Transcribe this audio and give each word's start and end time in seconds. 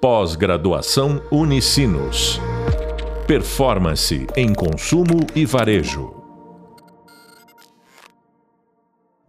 Pós-graduação 0.00 1.22
Unicinos. 1.30 2.38
Performance 3.26 4.26
em 4.36 4.52
consumo 4.52 5.26
e 5.34 5.46
varejo. 5.46 6.14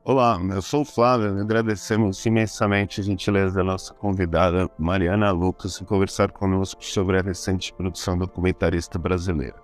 Olá, 0.04 0.38
eu 0.54 0.62
sou 0.62 0.82
o 0.82 0.86
Flávio 0.86 1.40
agradecemos 1.40 2.26
imensamente 2.26 3.00
a 3.00 3.04
gentileza 3.04 3.56
da 3.56 3.64
nossa 3.64 3.94
convidada 3.94 4.70
Mariana 4.78 5.32
Lucas 5.32 5.82
em 5.82 5.86
conversar 5.86 6.32
conosco 6.34 6.84
sobre 6.84 7.18
a 7.18 7.22
recente 7.22 7.74
produção 7.74 8.18
documentarista 8.18 9.00
brasileira. 9.00 9.56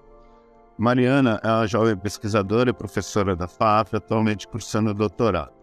Mariana 0.78 1.40
é 1.44 1.50
uma 1.50 1.68
jovem 1.68 1.98
pesquisadora 1.98 2.70
e 2.70 2.74
professora 2.74 3.36
da 3.36 3.48
FAF, 3.48 3.98
atualmente 3.98 4.48
cursando 4.48 4.94
doutorado. 4.94 5.62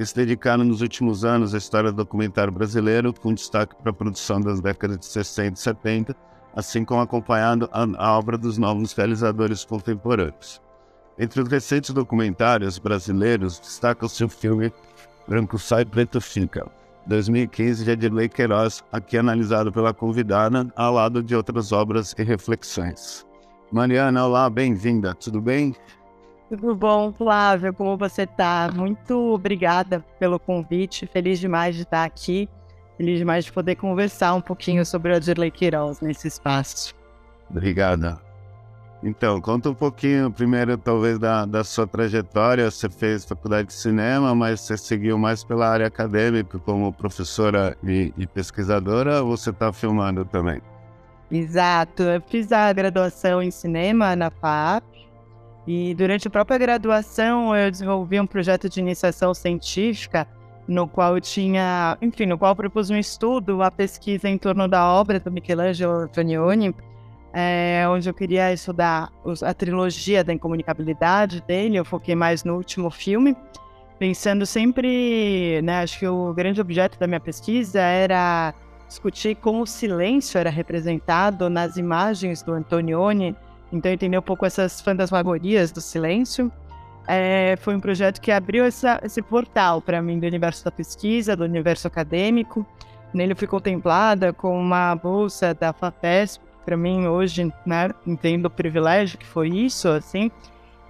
Tem 0.00 0.06
se 0.06 0.14
dedicado 0.14 0.64
nos 0.64 0.80
últimos 0.80 1.26
anos 1.26 1.54
à 1.54 1.58
história 1.58 1.92
do 1.92 1.96
documentário 1.98 2.50
brasileiro, 2.50 3.12
com 3.12 3.34
destaque 3.34 3.76
para 3.76 3.90
a 3.90 3.92
produção 3.92 4.40
das 4.40 4.58
décadas 4.58 4.98
de 4.98 5.04
60 5.04 5.58
e 5.58 5.62
70, 5.62 6.16
assim 6.56 6.86
como 6.86 7.02
acompanhando 7.02 7.68
a 7.70 8.18
obra 8.18 8.38
dos 8.38 8.56
novos 8.56 8.94
realizadores 8.94 9.62
contemporâneos. 9.62 10.58
Entre 11.18 11.42
os 11.42 11.46
recentes 11.50 11.90
documentários 11.90 12.78
brasileiros, 12.78 13.60
destaca 13.60 14.06
o 14.06 14.08
filme 14.08 14.72
Branco 15.28 15.58
Sai, 15.58 15.84
Preto 15.84 16.18
Fica, 16.18 16.66
2015, 17.06 17.84
de 17.84 17.90
Adirley 17.90 18.30
Queiroz, 18.30 18.82
aqui 18.90 19.18
analisado 19.18 19.70
pela 19.70 19.92
convidada, 19.92 20.66
ao 20.76 20.94
lado 20.94 21.22
de 21.22 21.36
outras 21.36 21.72
obras 21.72 22.14
e 22.16 22.22
reflexões. 22.22 23.26
Mariana, 23.70 24.24
olá, 24.24 24.48
bem-vinda, 24.48 25.14
tudo 25.14 25.42
bem? 25.42 25.76
Tudo 26.50 26.74
bom, 26.74 27.12
Flávio? 27.12 27.72
Como 27.72 27.96
você 27.96 28.22
está? 28.22 28.68
Muito 28.74 29.34
obrigada 29.34 30.04
pelo 30.18 30.36
convite. 30.36 31.06
Feliz 31.06 31.38
demais 31.38 31.76
de 31.76 31.82
estar 31.82 32.02
aqui. 32.02 32.48
Feliz 32.96 33.18
demais 33.18 33.44
de 33.44 33.52
poder 33.52 33.76
conversar 33.76 34.34
um 34.34 34.40
pouquinho 34.40 34.84
sobre 34.84 35.12
o 35.12 35.14
Adirley 35.14 35.52
Queiroz 35.52 36.00
nesse 36.00 36.26
espaço. 36.26 36.92
Obrigada. 37.48 38.20
Então, 39.00 39.40
conta 39.40 39.70
um 39.70 39.74
pouquinho 39.74 40.28
primeiro, 40.28 40.76
talvez, 40.76 41.20
da, 41.20 41.46
da 41.46 41.62
sua 41.62 41.86
trajetória. 41.86 42.68
Você 42.68 42.88
fez 42.90 43.24
faculdade 43.24 43.68
de 43.68 43.74
cinema, 43.74 44.34
mas 44.34 44.60
você 44.60 44.76
seguiu 44.76 45.16
mais 45.16 45.44
pela 45.44 45.68
área 45.68 45.86
acadêmica 45.86 46.58
como 46.58 46.92
professora 46.92 47.76
e, 47.84 48.12
e 48.18 48.26
pesquisadora, 48.26 49.22
ou 49.22 49.36
você 49.36 49.50
está 49.50 49.72
filmando 49.72 50.24
também? 50.24 50.60
Exato. 51.30 52.02
Eu 52.02 52.20
fiz 52.20 52.50
a 52.50 52.72
graduação 52.72 53.40
em 53.40 53.52
cinema 53.52 54.16
na 54.16 54.30
FAP 54.32 55.09
e 55.66 55.94
durante 55.94 56.26
a 56.26 56.30
própria 56.30 56.58
graduação 56.58 57.54
eu 57.54 57.70
desenvolvi 57.70 58.20
um 58.20 58.26
projeto 58.26 58.68
de 58.68 58.80
iniciação 58.80 59.34
científica 59.34 60.26
no 60.66 60.86
qual 60.86 61.16
eu 61.16 61.20
tinha, 61.20 61.98
enfim, 62.00 62.26
no 62.26 62.38
qual 62.38 62.54
propus 62.54 62.90
um 62.90 62.96
estudo, 62.96 63.56
uma 63.56 63.70
pesquisa 63.70 64.28
em 64.28 64.38
torno 64.38 64.68
da 64.68 64.86
obra 64.86 65.18
do 65.18 65.30
Michelangelo 65.30 65.92
Antonioni, 66.02 66.74
é, 67.32 67.84
onde 67.88 68.08
eu 68.08 68.14
queria 68.14 68.52
estudar 68.52 69.10
a 69.42 69.54
trilogia 69.54 70.22
da 70.22 70.32
incomunicabilidade 70.32 71.42
dele, 71.42 71.76
eu 71.76 71.84
foquei 71.84 72.14
mais 72.14 72.44
no 72.44 72.56
último 72.56 72.90
filme, 72.90 73.36
pensando 73.98 74.46
sempre, 74.46 75.60
né, 75.62 75.82
acho 75.82 75.98
que 75.98 76.06
o 76.06 76.32
grande 76.32 76.60
objeto 76.60 76.98
da 76.98 77.06
minha 77.06 77.20
pesquisa 77.20 77.80
era 77.80 78.54
discutir 78.88 79.36
como 79.36 79.62
o 79.62 79.66
silêncio 79.66 80.38
era 80.38 80.50
representado 80.50 81.50
nas 81.50 81.76
imagens 81.76 82.42
do 82.42 82.52
Antonioni, 82.52 83.36
então, 83.72 83.90
entender 83.90 84.18
um 84.18 84.22
pouco 84.22 84.44
essas 84.44 84.80
fantasmagorias 84.80 85.70
do 85.70 85.80
silêncio. 85.80 86.50
É, 87.06 87.56
foi 87.56 87.74
um 87.74 87.80
projeto 87.80 88.20
que 88.20 88.30
abriu 88.30 88.64
essa, 88.64 89.00
esse 89.02 89.22
portal 89.22 89.80
para 89.80 90.00
mim 90.02 90.18
do 90.18 90.26
universo 90.26 90.64
da 90.64 90.70
pesquisa, 90.70 91.36
do 91.36 91.44
universo 91.44 91.86
acadêmico. 91.86 92.66
Nele 93.12 93.32
eu 93.32 93.36
fui 93.36 93.48
contemplada 93.48 94.32
com 94.32 94.58
uma 94.58 94.94
bolsa 94.94 95.54
da 95.54 95.72
FAPESP. 95.72 96.44
Para 96.64 96.76
mim, 96.76 97.06
hoje, 97.06 97.52
né, 97.66 97.90
entendo 98.06 98.46
o 98.46 98.50
privilégio 98.50 99.18
que 99.18 99.26
foi 99.26 99.48
isso, 99.48 99.88
assim. 99.88 100.30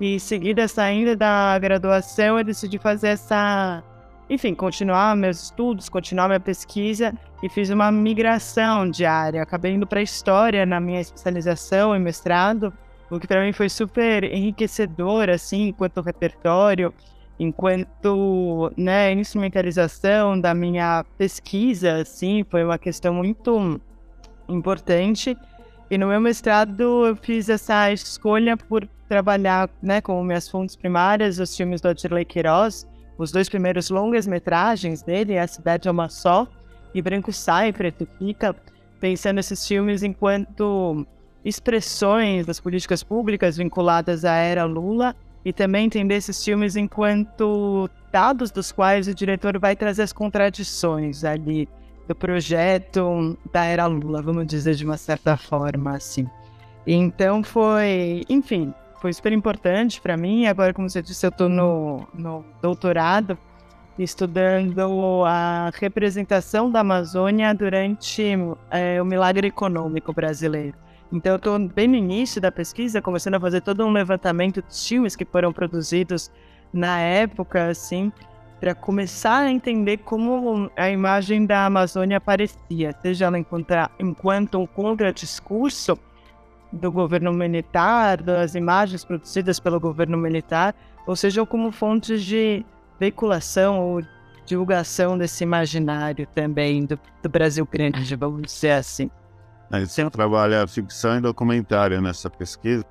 E 0.01 0.19
seguida, 0.19 0.67
saindo 0.67 1.15
da 1.17 1.59
graduação, 1.59 2.39
eu 2.39 2.45
decidi 2.45 2.79
fazer 2.79 3.09
essa 3.09 3.83
enfim, 4.31 4.55
continuar 4.55 5.17
meus 5.17 5.43
estudos, 5.43 5.89
continuar 5.89 6.29
minha 6.29 6.39
pesquisa 6.39 7.13
e 7.43 7.49
fiz 7.49 7.69
uma 7.69 7.91
migração 7.91 8.89
de 8.89 9.05
área. 9.05 9.43
Acabei 9.43 9.73
indo 9.73 9.89
para 9.89 10.01
história 10.01 10.65
na 10.65 10.79
minha 10.79 11.01
especialização 11.01 11.97
e 11.97 11.99
mestrado, 11.99 12.73
o 13.11 13.19
que 13.19 13.27
para 13.27 13.45
mim 13.45 13.53
foi 13.53 13.69
super 13.69 14.23
enriquecedor, 14.23 15.29
assim, 15.29 15.69
enquanto 15.69 16.01
repertório, 16.01 16.95
enquanto 17.41 18.73
né, 18.77 19.13
instrumentalização 19.13 20.41
da 20.41 20.55
minha 20.55 21.05
pesquisa, 21.19 22.03
assim, 22.03 22.45
foi 22.49 22.63
uma 22.63 22.79
questão 22.79 23.13
muito 23.13 23.81
importante. 24.49 25.37
E 25.91 25.99
no 25.99 26.07
meu 26.07 26.21
mestrado 26.21 27.05
eu 27.05 27.17
fiz 27.17 27.49
essa 27.49 27.91
escolha 27.91 28.57
por 28.57 28.87
trabalhar 29.09 29.69
né, 29.83 30.01
com 30.01 30.23
minhas 30.23 30.49
fontes 30.49 30.77
primárias, 30.77 31.41
os 31.41 31.57
filmes 31.57 31.81
do 31.81 31.89
Adirley 31.89 32.25
Queiroz, 32.25 32.87
os 33.23 33.31
dois 33.31 33.49
primeiros 33.49 33.91
longas-metragens 33.91 35.03
dele, 35.03 35.39
A 35.39 35.47
Cidade 35.47 35.89
é 35.89 35.91
uma 35.91 36.09
Só 36.09 36.47
e 36.95 37.03
Branco 37.03 37.33
Sai, 37.33 37.73
Preto 37.73 38.07
Fica, 38.19 38.57
pensando 38.99 39.39
esses 39.39 39.67
filmes 39.67 40.03
enquanto 40.03 41.07
expressões 41.45 42.47
das 42.47 42.61
políticas 42.61 43.03
públicas 43.03 43.57
vinculadas 43.57 44.25
à 44.25 44.35
era 44.35 44.65
Lula 44.65 45.15
e 45.45 45.53
também 45.53 45.87
entender 45.87 46.17
esses 46.17 46.43
filmes 46.43 46.77
enquanto 46.77 47.89
dados 48.13 48.51
dos 48.51 48.73
quais 48.73 49.07
o 49.07 49.15
diretor 49.15 49.59
vai 49.59 49.77
trazer 49.77 50.03
as 50.03 50.13
contradições 50.13 51.25
ali 51.25 51.69
do 52.09 52.15
projeto 52.15 53.39
da 53.53 53.65
era 53.65 53.87
Lula, 53.87 54.21
vamos 54.21 54.47
dizer 54.47 54.75
de 54.75 54.85
uma 54.85 54.97
certa 54.97 55.37
forma 55.37 55.95
assim. 55.95 56.27
Então 56.87 57.43
foi, 57.43 58.25
enfim, 58.29 58.75
foi 59.01 59.13
super 59.13 59.33
importante 59.33 60.01
para 60.01 60.17
mim. 60.17 60.47
Agora, 60.47 60.75
como 60.75 60.89
você 60.89 61.03
disse, 61.03 61.27
eu 61.27 61.31
estou 61.31 61.49
no, 61.49 62.07
no 62.15 62.45
doutorado 62.61 63.39
estudando 63.99 65.25
a 65.27 65.71
representação 65.75 66.71
da 66.71 66.81
Amazônia 66.81 67.55
durante 67.55 68.23
é, 68.71 69.01
o 69.01 69.05
milagre 69.05 69.49
econômico 69.49 70.13
brasileiro. 70.13 70.77
Então, 71.13 71.33
eu 71.33 71.37
estou 71.37 71.59
bem 71.59 71.89
no 71.89 71.97
início 71.97 72.41
da 72.41 72.53
pesquisa, 72.53 73.03
começando 73.03 73.35
a 73.35 73.41
fazer 73.41 73.61
todo 73.61 73.85
um 73.85 73.91
levantamento 73.91 74.63
dos 74.63 74.87
filmes 74.87 75.17
que 75.17 75.25
foram 75.25 75.53
produzidos 75.53 76.31
na 76.73 77.01
época, 77.01 77.69
assim, 77.69 78.13
para 78.61 78.75
começar 78.75 79.41
a 79.41 79.51
entender 79.51 79.99
como 79.99 80.71
a 80.77 80.89
imagem 80.89 81.47
da 81.47 81.67
Amazônia 81.67 82.19
aparecia, 82.19 82.95
seja 83.03 83.27
ela 83.27 83.39
enquanto 83.39 84.59
um 84.59 84.67
contradiscurso 84.67 85.99
do 86.73 86.91
governo 86.91 87.33
militar, 87.33 88.23
das 88.23 88.55
imagens 88.55 89.05
produzidas 89.05 89.59
pelo 89.59 89.81
governo 89.81 90.17
militar, 90.17 90.75
ou 91.07 91.17
seja, 91.17 91.45
como 91.45 91.73
fontes 91.73 92.23
de 92.25 92.65
veiculação 92.99 93.81
ou 93.81 94.03
divulgação 94.45 95.17
desse 95.17 95.45
imaginário 95.45 96.27
também 96.35 96.85
do, 96.85 96.99
do 97.23 97.29
Brasil 97.29 97.67
grande, 97.71 98.17
vamos 98.17 98.43
dizer 98.43 98.73
assim. 98.73 99.11
Aí 99.71 99.87
você 99.87 100.09
trabalha 100.11 100.67
ficção 100.67 101.19
e 101.19 101.21
documentário 101.21 102.01
nessa 102.01 102.29
pesquisa? 102.29 102.85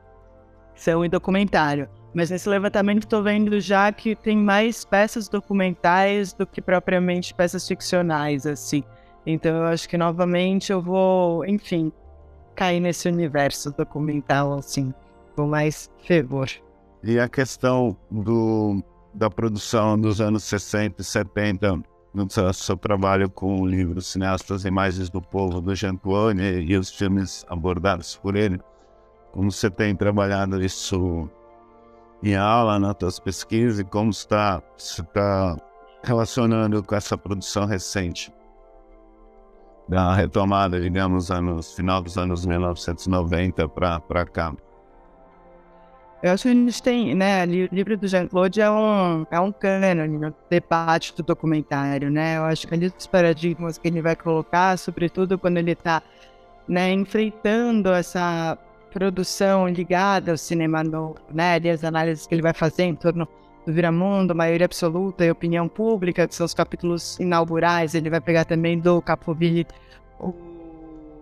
Ficção 0.73 1.03
e 1.03 1.09
documentário. 1.09 1.89
Mas 2.13 2.29
nesse 2.29 2.49
levantamento 2.49 3.03
estou 3.03 3.21
vendo 3.21 3.59
já 3.59 3.91
que 3.91 4.15
tem 4.15 4.37
mais 4.37 4.83
peças 4.83 5.27
documentais 5.27 6.33
do 6.33 6.47
que 6.47 6.61
propriamente 6.61 7.33
peças 7.33 7.67
ficcionais, 7.67 8.45
assim. 8.47 8.83
Então 9.25 9.57
eu 9.57 9.65
acho 9.65 9.87
que 9.87 9.97
novamente 9.97 10.71
eu 10.71 10.81
vou, 10.81 11.45
enfim, 11.45 11.91
cair 12.59 12.81
nesse 12.81 13.07
universo 13.07 13.71
documental, 13.71 14.53
assim, 14.55 14.93
com 15.33 15.47
mais 15.47 15.89
fervor. 16.03 16.49
E 17.01 17.17
a 17.17 17.29
questão 17.29 17.95
do, 18.11 18.83
da 19.13 19.29
produção 19.29 19.97
dos 19.97 20.19
anos 20.19 20.43
60 20.43 21.01
e 21.01 21.05
70, 21.05 21.81
no 22.13 22.29
seu, 22.29 22.51
seu 22.51 22.75
trabalho 22.75 23.29
com 23.29 23.61
o 23.61 23.65
livro 23.65 24.01
Cineastas 24.01 24.65
Imagens 24.65 25.09
do 25.09 25.21
Povo, 25.21 25.61
do 25.61 25.73
Jean 25.73 25.95
Tuone, 25.95 26.59
e 26.59 26.75
os 26.75 26.91
filmes 26.91 27.45
abordados 27.47 28.17
por 28.17 28.35
ele, 28.35 28.59
como 29.31 29.49
você 29.49 29.69
tem 29.69 29.95
trabalhado 29.95 30.61
isso 30.61 31.29
em 32.21 32.35
aula, 32.35 32.77
nas 32.77 32.97
suas 32.99 33.19
pesquisas, 33.21 33.79
e 33.79 33.85
como 33.85 34.09
está, 34.09 34.61
está 34.77 35.55
relacionando 36.03 36.83
com 36.83 36.93
essa 36.93 37.17
produção 37.17 37.65
recente? 37.65 38.33
Da 39.89 40.13
retomada, 40.13 40.79
digamos, 40.79 41.31
anos, 41.31 41.73
final 41.73 42.01
dos 42.01 42.15
anos 42.15 42.45
1990 42.45 43.67
para 43.67 44.25
cá. 44.25 44.53
Eu 46.21 46.33
acho 46.33 46.43
que 46.43 46.49
a 46.49 46.53
gente 46.53 46.83
tem, 46.83 47.15
né, 47.15 47.45
o 47.45 47.73
livro 47.73 47.97
do 47.97 48.07
Jean-Claude 48.07 48.61
é 48.61 48.69
um, 48.69 49.25
é 49.31 49.39
um 49.39 49.51
cânone 49.51 50.17
no 50.17 50.35
debate 50.49 51.15
do 51.15 51.23
documentário, 51.23 52.11
né? 52.11 52.37
Eu 52.37 52.43
acho 52.43 52.67
que 52.67 52.73
ali 52.73 52.93
os 52.95 53.07
paradigmas 53.07 53.77
que 53.77 53.87
ele 53.87 54.01
vai 54.01 54.15
colocar, 54.15 54.77
sobretudo 54.77 55.39
quando 55.39 55.57
ele 55.57 55.71
está 55.71 56.03
né, 56.67 56.91
enfrentando 56.91 57.89
essa 57.89 58.57
produção 58.91 59.67
ligada 59.67 60.31
ao 60.31 60.37
cinema 60.37 60.83
novo, 60.83 61.15
né? 61.33 61.53
Ali 61.53 61.69
as 61.69 61.83
análises 61.83 62.27
que 62.27 62.35
ele 62.35 62.41
vai 62.41 62.53
fazer 62.53 62.83
em 62.83 62.95
torno 62.95 63.27
do 63.69 63.73
Viramundo, 63.73 64.35
Maioria 64.35 64.65
Absoluta 64.65 65.23
e 65.23 65.31
Opinião 65.31 65.67
Pública, 65.67 66.27
que 66.27 66.33
são 66.33 66.45
os 66.45 66.53
capítulos 66.53 67.19
inaugurais. 67.19 67.93
Ele 67.93 68.09
vai 68.09 68.19
pegar 68.19 68.43
também 68.43 68.79
do 68.79 69.01
Capoville 69.01 69.65
o 70.19 70.33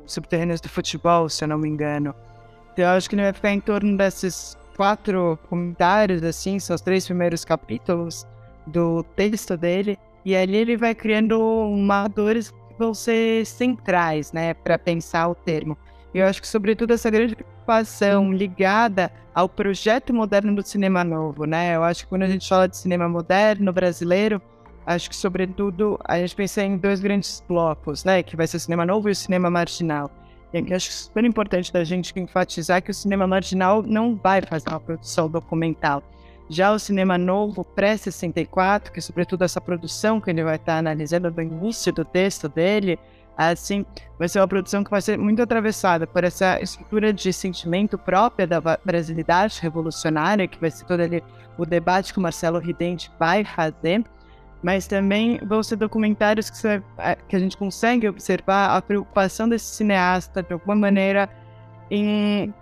Subterrâneos 0.05 0.61
do 0.61 0.69
Futebol, 0.69 1.27
se 1.27 1.43
eu 1.43 1.47
não 1.49 1.57
me 1.57 1.67
engano. 1.67 2.15
Então 2.71 2.85
eu 2.85 2.91
acho 2.91 3.09
que 3.09 3.15
ele 3.15 3.23
vai 3.23 3.33
ficar 3.33 3.51
em 3.51 3.59
torno 3.59 3.97
desses 3.97 4.57
quatro 4.75 5.37
comentários, 5.49 6.23
assim, 6.23 6.59
são 6.59 6.75
os 6.75 6.81
três 6.81 7.05
primeiros 7.05 7.43
capítulos 7.43 8.25
do 8.65 9.03
texto 9.15 9.57
dele. 9.57 9.99
E 10.23 10.35
ali 10.35 10.55
ele 10.55 10.77
vai 10.77 10.95
criando 10.95 11.39
marcadores 11.77 12.51
que 12.51 12.77
vão 12.79 12.93
ser 12.93 13.45
centrais, 13.45 14.31
né, 14.31 14.53
para 14.53 14.79
pensar 14.79 15.27
o 15.27 15.35
termo. 15.35 15.77
E 16.13 16.19
eu 16.19 16.25
acho 16.25 16.41
que, 16.41 16.47
sobretudo, 16.47 16.93
essa 16.93 17.09
grande 17.09 17.35
preocupação 17.35 18.31
ligada 18.31 19.11
ao 19.33 19.47
projeto 19.47 20.13
moderno 20.13 20.55
do 20.55 20.63
cinema 20.63 21.03
novo, 21.03 21.45
né? 21.45 21.75
Eu 21.75 21.83
acho 21.83 22.03
que 22.03 22.09
quando 22.09 22.23
a 22.23 22.27
gente 22.27 22.47
fala 22.47 22.67
de 22.67 22.77
cinema 22.77 23.07
moderno 23.07 23.71
brasileiro, 23.71 24.41
acho 24.85 25.09
que, 25.09 25.15
sobretudo, 25.15 25.99
a 26.03 26.17
gente 26.17 26.35
pensa 26.35 26.63
em 26.63 26.77
dois 26.77 26.99
grandes 26.99 27.43
blocos, 27.47 28.03
né? 28.03 28.23
Que 28.23 28.35
vai 28.35 28.47
ser 28.47 28.57
o 28.57 28.59
cinema 28.59 28.85
novo 28.85 29.09
e 29.09 29.11
o 29.11 29.15
cinema 29.15 29.49
marginal. 29.49 30.09
E 30.53 30.57
aqui 30.57 30.73
acho 30.73 30.91
super 30.91 31.25
importante 31.25 31.73
da 31.73 31.83
gente 31.83 32.17
enfatizar 32.17 32.81
que 32.81 32.91
o 32.91 32.93
cinema 32.93 33.27
marginal 33.27 33.83
não 33.83 34.15
vai 34.15 34.41
fazer 34.41 34.69
uma 34.69 34.79
produção 34.79 35.29
documental. 35.29 36.01
Já 36.49 36.71
o 36.71 36.79
cinema 36.79 37.17
novo, 37.17 37.65
pré-64, 37.65 38.91
que 38.91 38.99
é 38.99 39.01
sobretudo 39.01 39.43
essa 39.43 39.59
produção 39.59 40.21
que 40.21 40.29
ele 40.29 40.43
vai 40.43 40.55
estar 40.55 40.77
analisando 40.77 41.29
no 41.29 41.41
início 41.41 41.91
do 41.91 42.05
texto 42.05 42.47
dele, 42.47 42.97
assim, 43.37 43.85
vai 44.17 44.27
ser 44.27 44.39
uma 44.39 44.47
produção 44.47 44.83
que 44.83 44.89
vai 44.89 45.01
ser 45.01 45.17
muito 45.17 45.41
atravessada 45.41 46.07
por 46.07 46.23
essa 46.23 46.59
estrutura 46.59 47.13
de 47.13 47.31
sentimento 47.31 47.97
própria 47.97 48.47
da 48.47 48.59
brasilidade 48.83 49.59
revolucionária, 49.61 50.47
que 50.47 50.59
vai 50.59 50.71
ser 50.71 50.85
todo 50.85 51.01
ali 51.01 51.23
o 51.57 51.65
debate 51.65 52.11
que 52.11 52.19
o 52.19 52.21
Marcelo 52.21 52.59
Ridente 52.59 53.11
vai 53.19 53.43
fazer, 53.43 54.03
mas 54.61 54.87
também 54.87 55.37
vão 55.45 55.61
ser 55.61 55.75
documentários 55.75 56.49
que, 56.49 56.57
você, 56.57 56.81
é, 56.97 57.15
que 57.15 57.35
a 57.35 57.39
gente 57.39 57.55
consegue 57.55 58.09
observar 58.09 58.75
a 58.75 58.81
preocupação 58.81 59.47
desse 59.47 59.75
cineasta, 59.75 60.41
de 60.41 60.53
alguma 60.53 60.75
maneira, 60.75 61.29
em 61.91 62.53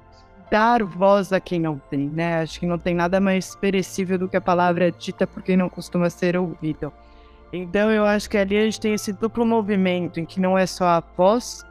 dar 0.51 0.83
voz 0.83 1.31
a 1.33 1.39
quem 1.39 1.59
não 1.59 1.79
tem, 1.89 2.09
né? 2.09 2.41
Acho 2.41 2.59
que 2.59 2.65
não 2.65 2.77
tem 2.77 2.93
nada 2.93 3.19
mais 3.19 3.55
perecível 3.55 4.17
do 4.17 4.27
que 4.27 4.37
a 4.37 4.41
palavra 4.41 4.91
dita 4.91 5.25
por 5.25 5.41
quem 5.41 5.57
não 5.57 5.69
costuma 5.69 6.09
ser 6.09 6.37
ouvido. 6.37 6.91
Então 7.53 7.91
eu 7.91 8.05
acho 8.05 8.29
que 8.29 8.37
ali 8.37 8.57
a 8.57 8.63
gente 8.65 8.79
tem 8.79 8.93
esse 8.93 9.13
duplo 9.13 9.45
movimento 9.45 10.19
em 10.19 10.25
que 10.25 10.39
não 10.39 10.57
é 10.57 10.65
só 10.65 10.85
a 10.85 11.03
voz 11.15 11.63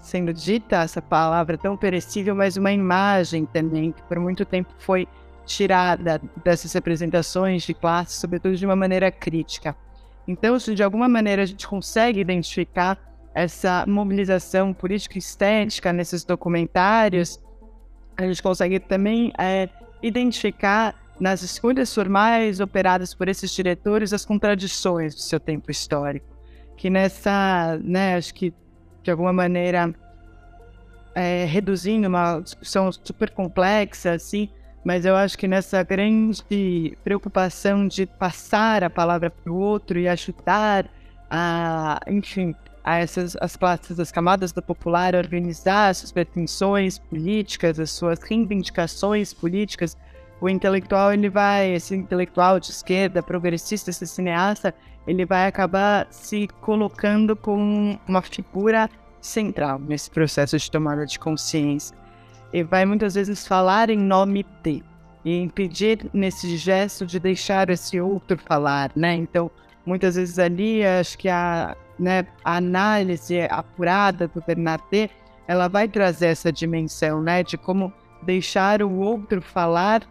sendo 0.00 0.32
dita, 0.32 0.76
essa 0.76 1.02
palavra 1.02 1.58
tão 1.58 1.76
perecível, 1.76 2.34
mas 2.34 2.56
uma 2.56 2.72
imagem 2.72 3.44
também, 3.44 3.92
que 3.92 4.02
por 4.04 4.18
muito 4.18 4.44
tempo 4.44 4.72
foi 4.78 5.06
tirada 5.44 6.20
dessas 6.42 6.72
representações 6.72 7.62
de 7.64 7.74
classe, 7.74 8.14
sobretudo 8.18 8.56
de 8.56 8.64
uma 8.64 8.76
maneira 8.76 9.10
crítica. 9.10 9.76
Então, 10.26 10.58
se 10.58 10.74
de 10.74 10.82
alguma 10.82 11.08
maneira 11.08 11.42
a 11.42 11.46
gente 11.46 11.66
consegue 11.66 12.20
identificar 12.20 12.98
essa 13.34 13.84
mobilização 13.86 14.72
política 14.72 15.18
estética 15.18 15.92
nesses 15.92 16.24
documentários, 16.24 17.40
a 18.16 18.26
gente 18.26 18.42
consegue 18.42 18.78
também 18.78 19.32
é, 19.38 19.68
identificar 20.02 20.94
nas 21.20 21.42
escolhas 21.42 21.94
formais 21.94 22.60
operadas 22.60 23.14
por 23.14 23.28
esses 23.28 23.50
diretores 23.52 24.12
as 24.12 24.24
contradições 24.24 25.14
do 25.14 25.20
seu 25.20 25.38
tempo 25.38 25.70
histórico. 25.70 26.26
Que 26.76 26.88
nessa, 26.88 27.78
né, 27.82 28.16
acho 28.16 28.34
que 28.34 28.54
de 29.02 29.10
alguma 29.10 29.32
maneira 29.32 29.94
é, 31.14 31.44
reduzindo 31.44 32.08
uma 32.08 32.40
discussão 32.40 32.90
super 32.90 33.30
complexa, 33.30 34.12
assim, 34.12 34.48
mas 34.84 35.04
eu 35.04 35.14
acho 35.14 35.36
que 35.36 35.46
nessa 35.46 35.82
grande 35.82 36.96
preocupação 37.04 37.86
de 37.86 38.06
passar 38.06 38.82
a 38.82 38.88
palavra 38.88 39.30
para 39.30 39.52
o 39.52 39.56
outro 39.56 39.98
e 39.98 40.08
ajudar 40.08 40.86
a, 41.30 42.00
enfim, 42.08 42.54
a 42.82 42.96
essas 42.98 43.36
as 43.40 43.56
classes, 43.56 44.00
as 44.00 44.10
camadas 44.10 44.52
da 44.52 44.62
popular 44.62 45.14
a 45.14 45.18
organizar 45.18 45.90
as 45.90 45.98
suas 45.98 46.12
pretensões 46.12 46.98
políticas, 46.98 47.78
as 47.78 47.90
suas 47.90 48.18
reivindicações 48.20 49.34
políticas, 49.34 49.96
o 50.40 50.48
intelectual 50.48 51.12
ele 51.12 51.28
vai, 51.28 51.74
esse 51.74 51.94
intelectual 51.94 52.58
de 52.58 52.70
esquerda, 52.70 53.22
progressista, 53.22 53.90
esse 53.90 54.06
cineasta, 54.06 54.74
ele 55.06 55.26
vai 55.26 55.46
acabar 55.46 56.06
se 56.10 56.48
colocando 56.60 57.36
como 57.36 57.98
uma 58.06 58.22
figura 58.22 58.88
central 59.20 59.78
nesse 59.78 60.10
processo 60.10 60.58
de 60.58 60.70
tomada 60.70 61.04
de 61.04 61.18
consciência. 61.18 61.96
E 62.52 62.62
vai 62.62 62.84
muitas 62.84 63.14
vezes 63.14 63.46
falar 63.46 63.90
em 63.90 63.98
nome 63.98 64.44
de 64.62 64.82
e 65.24 65.38
impedir 65.38 66.08
nesse 66.12 66.56
gesto 66.56 67.04
de 67.04 67.20
deixar 67.20 67.68
esse 67.68 68.00
outro 68.00 68.38
falar, 68.38 68.90
né? 68.96 69.14
Então, 69.14 69.50
muitas 69.84 70.14
vezes 70.14 70.38
ali, 70.38 70.84
acho 70.84 71.18
que 71.18 71.28
a, 71.28 71.76
né, 71.98 72.26
a 72.42 72.56
análise 72.56 73.40
apurada 73.42 74.26
do 74.28 74.42
Bernardet, 74.46 75.10
ela 75.46 75.68
vai 75.68 75.88
trazer 75.88 76.28
essa 76.28 76.50
dimensão, 76.50 77.20
né, 77.20 77.42
de 77.42 77.58
como 77.58 77.92
deixar 78.22 78.82
o 78.82 78.98
outro 78.98 79.42
falar 79.42 80.02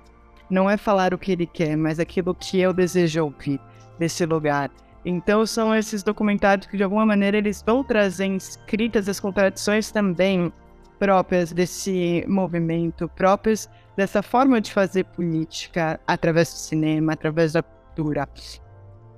não 0.50 0.70
é 0.70 0.78
falar 0.78 1.14
o 1.14 1.18
que 1.18 1.32
ele 1.32 1.46
quer, 1.46 1.76
mas 1.76 2.00
aquilo 2.00 2.34
que 2.34 2.60
eu 2.60 2.74
desejo 2.74 3.24
ouvir 3.26 3.60
desse 3.98 4.26
lugar. 4.26 4.72
Então 5.06 5.46
são 5.46 5.76
esses 5.76 6.04
documentários 6.04 6.68
que 6.68 6.78
de 6.78 6.84
alguma 6.84 7.06
maneira 7.06 7.38
eles 7.38 7.64
vão 7.66 7.84
trazer 7.84 8.28
escritas 8.28 9.08
as 9.08 9.20
contradições 9.20 9.92
também 9.92 10.52
próprias 10.98 11.54
desse 11.54 12.26
movimento, 12.28 13.08
próprias 13.16 13.70
dessa 13.96 14.22
forma 14.22 14.60
de 14.60 14.72
fazer 14.74 15.06
política 15.06 16.00
através 16.06 16.50
do 16.50 16.58
cinema, 16.58 17.14
através 17.14 17.54
da 17.54 17.64
cultura. 17.64 18.28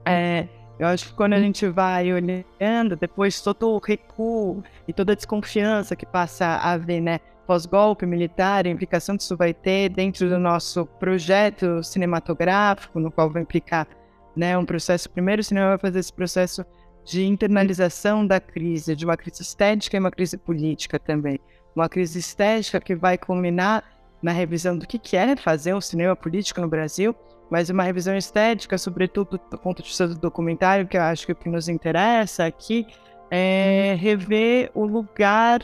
É, 0.06 0.48
eu 0.80 0.88
acho 0.88 1.10
que 1.10 1.14
quando 1.14 1.34
a 1.34 1.40
gente 1.40 1.68
vai 1.68 2.12
olhando, 2.12 2.96
depois 2.96 3.42
todo 3.42 3.70
o 3.70 3.80
recuo 3.80 4.64
e 4.88 4.94
toda 4.94 5.14
a 5.14 5.16
desconfiança 5.16 5.96
que 5.96 6.06
passa 6.06 6.46
a 6.46 6.72
haver, 6.72 7.02
né, 7.02 7.20
pós-golpe 7.52 8.06
militar, 8.06 8.66
a 8.66 8.70
implicação 8.70 9.18
que 9.18 9.24
isso 9.24 9.36
vai 9.36 9.54
ter 9.54 9.90
dentro 9.90 10.30
do 10.30 10.40
nosso 10.40 10.86
projeto 10.86 11.84
cinematográfico, 11.84 12.98
no 12.98 13.12
qual 13.12 13.30
vai 13.30 13.42
implicar 13.42 13.86
né, 14.34 14.58
um 14.58 14.64
processo. 14.64 15.10
Primeiro, 15.10 15.42
o 15.42 15.44
cinema 15.44 15.68
vai 15.72 15.78
fazer 15.78 16.00
esse 16.00 16.14
processo 16.14 16.66
de 17.04 17.26
internalização 17.26 18.26
da 18.26 18.40
crise, 18.40 18.96
de 18.96 19.04
uma 19.04 19.18
crise 19.18 19.42
estética 19.42 19.98
e 19.98 20.00
uma 20.00 20.12
crise 20.12 20.38
política 20.38 20.98
também. 20.98 21.42
Uma 21.76 21.90
crise 21.90 22.20
estética 22.20 22.80
que 22.80 22.96
vai 22.96 23.18
culminar 23.18 23.84
na 24.24 24.32
revisão 24.32 24.78
do 24.78 24.88
que, 24.88 24.98
que 24.98 25.18
é 25.18 25.36
fazer 25.36 25.76
um 25.76 25.82
cinema 25.82 26.16
político 26.16 26.62
no 26.62 26.70
Brasil, 26.70 27.14
mas 27.50 27.70
uma 27.70 27.84
revisão 27.84 28.16
estética, 28.16 28.78
sobretudo 28.78 29.38
do 29.52 29.58
ponto 29.58 29.84
de 29.84 29.90
vista 29.90 30.08
do 30.08 30.16
documentário, 30.18 30.88
que 30.88 30.96
eu 30.96 31.02
acho 31.02 31.26
que 31.26 31.34
o 31.34 31.36
que 31.36 31.50
nos 31.50 31.68
interessa 31.68 32.46
aqui 32.46 32.88
é 33.30 33.94
rever 34.00 34.72
o 34.74 34.86
lugar 34.86 35.62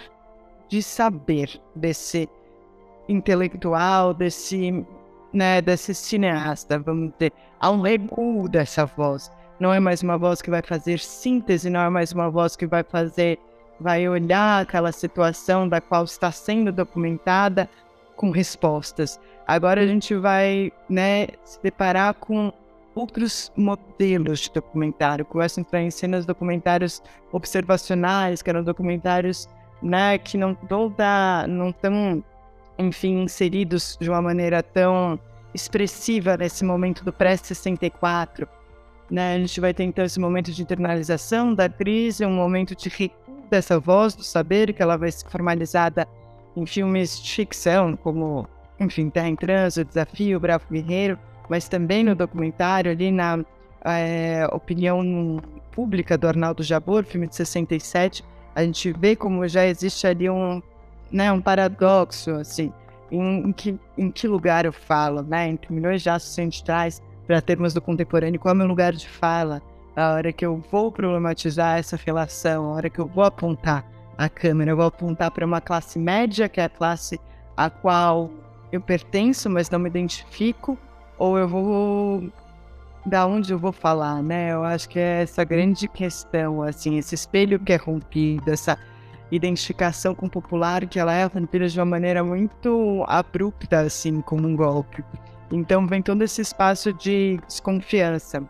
de 0.67 0.81
saber 0.81 1.62
desse 1.75 2.29
intelectual, 3.07 4.13
desse, 4.13 4.86
né, 5.31 5.62
desse 5.62 5.93
cineasta, 5.93 6.79
vamos 6.79 7.13
dizer. 7.13 7.31
Há 7.59 7.71
um 7.71 7.81
recuo 7.81 8.50
dessa 8.50 8.86
voz. 8.86 9.31
Não 9.59 9.74
é 9.74 9.79
mais 9.79 10.03
uma 10.03 10.17
voz 10.17 10.41
que 10.41 10.50
vai 10.50 10.62
fazer 10.62 11.00
síntese, 11.00 11.69
não 11.69 11.79
é 11.79 11.89
mais 11.89 12.12
uma 12.12 12.29
voz 12.29 12.55
que 12.55 12.67
vai 12.67 12.83
fazer, 12.83 13.39
vai 13.79 14.07
olhar 14.07 14.62
aquela 14.62 14.91
situação 14.91 15.67
da 15.67 15.81
qual 15.81 16.03
está 16.03 16.31
sendo 16.31 16.71
documentada 16.71 17.69
com 18.15 18.29
respostas. 18.29 19.19
Agora 19.47 19.81
a 19.81 19.88
gente 19.88 20.13
vai, 20.15 20.71
né, 20.89 21.27
se 21.43 21.62
deparar 21.63 22.13
com 22.15 22.51
outros 22.93 23.51
modelos 23.55 24.41
de 24.41 24.51
documentário. 24.51 25.24
Começam 25.24 25.62
a 25.62 25.65
entrar 25.65 25.81
em 25.81 25.91
cenas 25.91 26.25
documentários 26.25 27.01
observacionais, 27.31 28.41
que 28.41 28.50
eram 28.50 28.63
documentários 28.63 29.47
né, 29.81 30.17
que 30.17 30.38
não 30.38 30.51
estão 30.51 30.93
não 31.48 31.72
tão, 31.72 32.24
enfim, 32.77 33.22
inseridos 33.24 33.98
de 34.00 34.10
uma 34.10 34.22
maneira 34.22 34.62
tão 34.63 35.19
expressiva 35.53 36.38
nesse 36.38 36.63
momento 36.63 37.03
do 37.03 37.12
pré-64. 37.12 38.48
Né? 39.10 39.36
A 39.36 39.39
gente 39.39 39.60
vai 39.60 39.74
ter 39.74 39.84
então 39.84 40.03
esse 40.03 40.19
momento 40.19 40.51
de 40.51 40.62
internalização 40.62 41.53
da 41.53 41.69
crise, 41.69 42.25
um 42.25 42.36
momento 42.36 42.75
de 42.75 42.89
recuo 42.89 43.27
dessa 43.50 43.79
voz 43.79 44.13
do 44.13 44.24
saber, 44.24 44.74
que 44.74 44.81
ela 44.81 44.98
vai 44.98 45.12
ser 45.12 45.27
formalizada 45.29 46.07
em 46.55 46.65
filmes 46.65 47.22
de 47.22 47.34
ficção, 47.34 47.96
como, 47.96 48.48
enfim, 48.79 49.10
Terra 49.10 49.29
em 49.29 49.36
Trânsito, 49.36 49.88
Desafio, 49.88 50.39
Bravo 50.39 50.65
Guerreiro, 50.69 51.17
mas 51.50 51.69
também 51.69 52.03
no 52.03 52.15
documentário, 52.15 52.91
ali 52.91 53.12
na 53.12 53.39
é, 53.86 54.48
opinião 54.51 55.39
pública 55.72 56.17
do 56.17 56.27
Arnaldo 56.27 56.63
Jabor, 56.63 57.05
filme 57.05 57.27
de 57.27 57.36
67, 57.36 58.24
a 58.57 58.63
gente 58.63 58.91
vê 58.91 59.15
como 59.15 59.47
já 59.47 59.67
existe 59.67 60.07
ali 60.07 60.27
um, 60.27 60.63
né, 61.11 61.31
um 61.31 61.39
paradoxo, 61.39 62.31
assim, 62.31 62.73
em, 63.11 63.49
em, 63.49 63.51
que, 63.51 63.79
em 63.95 64.09
que 64.09 64.27
lugar 64.27 64.65
eu 64.65 64.73
falo, 64.73 65.21
né, 65.21 65.47
entre 65.47 65.71
milhões 65.71 66.01
de 66.01 66.09
aços 66.09 66.33
centrais 66.33 66.99
para 67.27 67.39
termos 67.39 67.71
do 67.71 67.79
contemporâneo, 67.79 68.39
qual 68.39 68.53
é 68.53 68.55
o 68.55 68.57
meu 68.57 68.65
lugar 68.65 68.93
de 68.93 69.07
fala, 69.07 69.61
a 69.95 70.11
hora 70.11 70.33
que 70.33 70.43
eu 70.43 70.57
vou 70.71 70.91
problematizar 70.91 71.77
essa 71.77 71.99
relação, 72.03 72.71
a 72.71 72.73
hora 72.73 72.89
que 72.89 72.97
eu 72.97 73.05
vou 73.05 73.23
apontar 73.23 73.85
a 74.17 74.27
câmera, 74.27 74.71
eu 74.71 74.75
vou 74.75 74.87
apontar 74.87 75.29
para 75.29 75.45
uma 75.45 75.61
classe 75.61 75.99
média, 75.99 76.49
que 76.49 76.59
é 76.59 76.63
a 76.63 76.69
classe 76.69 77.21
a 77.55 77.69
qual 77.69 78.31
eu 78.71 78.81
pertenço, 78.81 79.51
mas 79.51 79.69
não 79.69 79.77
me 79.77 79.87
identifico, 79.87 80.75
ou 81.19 81.37
eu 81.37 81.47
vou 81.47 82.23
da 83.07 83.25
onde 83.25 83.51
eu 83.51 83.57
vou 83.57 83.71
falar, 83.71 84.21
né? 84.21 84.51
Eu 84.51 84.63
acho 84.63 84.89
que 84.89 84.99
é 84.99 85.23
essa 85.23 85.43
grande 85.43 85.87
questão, 85.87 86.61
assim, 86.61 86.97
esse 86.97 87.15
espelho 87.15 87.59
que 87.59 87.73
é 87.73 87.77
rompido, 87.77 88.51
essa, 88.51 88.77
identificação 89.31 90.15
com 90.15 90.25
o 90.25 90.29
popular 90.29 90.85
que 90.85 90.99
ela 90.99 91.13
é 91.13 91.25
rompida 91.25 91.67
de 91.67 91.79
uma 91.79 91.85
maneira 91.85 92.23
muito 92.23 93.03
abrupta, 93.07 93.81
assim, 93.81 94.21
como 94.21 94.47
um 94.47 94.55
golpe. 94.55 95.03
Então 95.51 95.85
vem 95.87 96.01
todo 96.01 96.21
esse 96.21 96.41
espaço 96.41 96.93
de 96.93 97.39
desconfiança. 97.47 98.43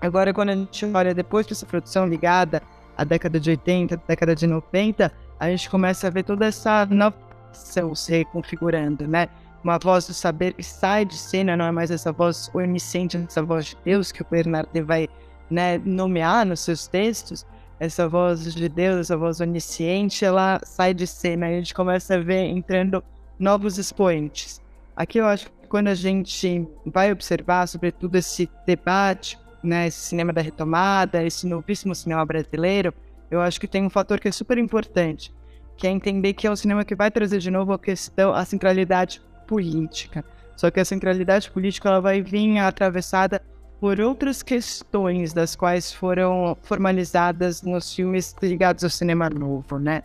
Agora, 0.00 0.32
quando 0.32 0.50
a 0.50 0.54
gente 0.54 0.84
olha 0.86 1.14
depois 1.14 1.46
dessa 1.46 1.66
produção 1.66 2.06
ligada 2.06 2.62
à 2.96 3.04
década 3.04 3.38
de 3.38 3.50
80, 3.50 4.00
década 4.06 4.34
de 4.34 4.46
90, 4.46 5.12
a 5.38 5.50
gente 5.50 5.68
começa 5.68 6.06
a 6.06 6.10
ver 6.10 6.22
toda 6.22 6.46
essa 6.46 6.86
nova 6.86 7.16
se 7.52 8.12
reconfigurando, 8.12 9.08
né? 9.08 9.28
Uma 9.62 9.78
voz 9.78 10.06
do 10.06 10.14
saber 10.14 10.54
que 10.54 10.62
sai 10.62 11.04
de 11.04 11.16
cena, 11.16 11.56
não 11.56 11.66
é 11.66 11.70
mais 11.70 11.90
essa 11.90 12.10
voz 12.10 12.50
onisciente, 12.54 13.18
essa 13.18 13.42
voz 13.42 13.66
de 13.66 13.76
Deus 13.84 14.10
que 14.10 14.22
o 14.22 14.26
Bernardo 14.30 14.84
vai 14.86 15.08
né, 15.50 15.78
nomear 15.84 16.46
nos 16.46 16.60
seus 16.60 16.86
textos, 16.86 17.46
essa 17.78 18.08
voz 18.08 18.54
de 18.54 18.68
Deus, 18.68 19.00
essa 19.00 19.16
voz 19.16 19.40
onisciente, 19.40 20.24
ela 20.24 20.60
sai 20.64 20.94
de 20.94 21.06
cena 21.06 21.50
e 21.50 21.54
a 21.54 21.58
gente 21.58 21.74
começa 21.74 22.14
a 22.14 22.18
ver 22.18 22.44
entrando 22.44 23.04
novos 23.38 23.76
expoentes. 23.76 24.62
Aqui 24.96 25.18
eu 25.18 25.26
acho 25.26 25.46
que 25.46 25.68
quando 25.68 25.88
a 25.88 25.94
gente 25.94 26.66
vai 26.86 27.12
observar, 27.12 27.66
sobretudo, 27.66 28.16
esse 28.16 28.50
debate, 28.66 29.38
né, 29.62 29.86
esse 29.86 30.00
cinema 30.00 30.32
da 30.32 30.40
retomada, 30.40 31.22
esse 31.22 31.46
novíssimo 31.46 31.94
cinema 31.94 32.24
brasileiro, 32.24 32.94
eu 33.30 33.40
acho 33.40 33.60
que 33.60 33.68
tem 33.68 33.84
um 33.84 33.90
fator 33.90 34.18
que 34.18 34.28
é 34.28 34.32
super 34.32 34.58
importante, 34.58 35.32
que 35.76 35.86
é 35.86 35.90
entender 35.90 36.32
que 36.32 36.46
é 36.46 36.50
um 36.50 36.56
cinema 36.56 36.84
que 36.84 36.94
vai 36.94 37.10
trazer 37.10 37.38
de 37.38 37.50
novo 37.50 37.72
a 37.72 37.78
questão, 37.78 38.34
a 38.34 38.44
centralidade 38.44 39.22
política. 39.50 40.24
Só 40.56 40.70
que 40.70 40.78
a 40.78 40.84
centralidade 40.84 41.50
política 41.50 41.88
ela 41.88 42.00
vai 42.00 42.22
vir 42.22 42.58
atravessada 42.58 43.42
por 43.80 44.00
outras 44.00 44.42
questões 44.42 45.32
das 45.32 45.56
quais 45.56 45.92
foram 45.92 46.56
formalizadas 46.62 47.62
nos 47.62 47.92
filmes 47.92 48.36
ligados 48.40 48.84
ao 48.84 48.90
cinema 48.90 49.28
novo, 49.28 49.78
né? 49.78 50.02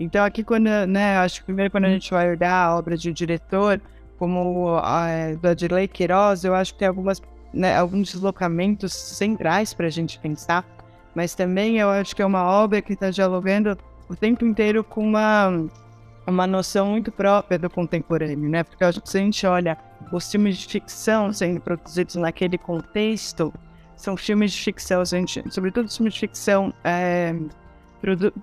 Então 0.00 0.24
aqui 0.24 0.42
quando, 0.42 0.68
né, 0.88 1.18
acho 1.18 1.40
que 1.40 1.46
primeiro 1.46 1.70
quando 1.70 1.84
a 1.84 1.90
gente 1.90 2.10
vai 2.10 2.30
olhar 2.30 2.52
a 2.52 2.76
obra 2.76 2.96
de 2.96 3.10
um 3.10 3.12
diretor 3.12 3.80
como 4.18 4.76
a 4.78 5.06
do 5.40 5.48
Adley 5.48 5.86
Queiroz, 5.86 6.42
eu 6.42 6.54
acho 6.54 6.72
que 6.72 6.80
tem 6.80 6.88
algumas, 6.88 7.22
né, 7.52 7.76
alguns 7.76 8.12
deslocamentos 8.12 8.92
centrais 8.92 9.74
para 9.74 9.86
a 9.86 9.90
gente 9.90 10.18
pensar, 10.18 10.64
mas 11.14 11.34
também 11.34 11.78
eu 11.78 11.90
acho 11.90 12.16
que 12.16 12.22
é 12.22 12.26
uma 12.26 12.44
obra 12.44 12.82
que 12.82 12.94
está 12.94 13.10
dialogando 13.10 13.78
o 14.08 14.16
tempo 14.16 14.44
inteiro 14.44 14.82
com 14.82 15.04
uma 15.04 15.68
uma 16.30 16.46
noção 16.46 16.90
muito 16.90 17.10
própria 17.10 17.58
do 17.58 17.70
contemporâneo, 17.70 18.48
né? 18.48 18.62
Porque 18.62 18.84
a 18.84 18.90
gente 18.90 19.46
olha 19.46 19.78
os 20.12 20.30
filmes 20.30 20.58
de 20.58 20.66
ficção 20.66 21.32
sendo 21.32 21.60
produzidos 21.60 22.16
naquele 22.16 22.58
contexto, 22.58 23.52
são 23.96 24.16
filmes 24.16 24.52
de 24.52 24.62
ficção, 24.62 25.04
gente, 25.04 25.42
sobretudo 25.50 25.90
filmes 25.90 26.14
de 26.14 26.20
ficção, 26.20 26.72
é, 26.84 27.34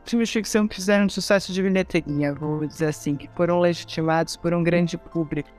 filmes 0.06 0.30
de 0.30 0.34
ficção 0.34 0.68
que 0.68 0.76
fizeram 0.76 1.08
sucesso 1.08 1.54
de 1.54 1.62
bilheteria, 1.62 2.34
vou 2.34 2.66
dizer 2.66 2.88
assim, 2.88 3.16
que 3.16 3.30
foram 3.36 3.60
legitimados 3.60 4.36
por 4.36 4.54
um 4.54 4.62
grande 4.64 4.98
público. 4.98 5.50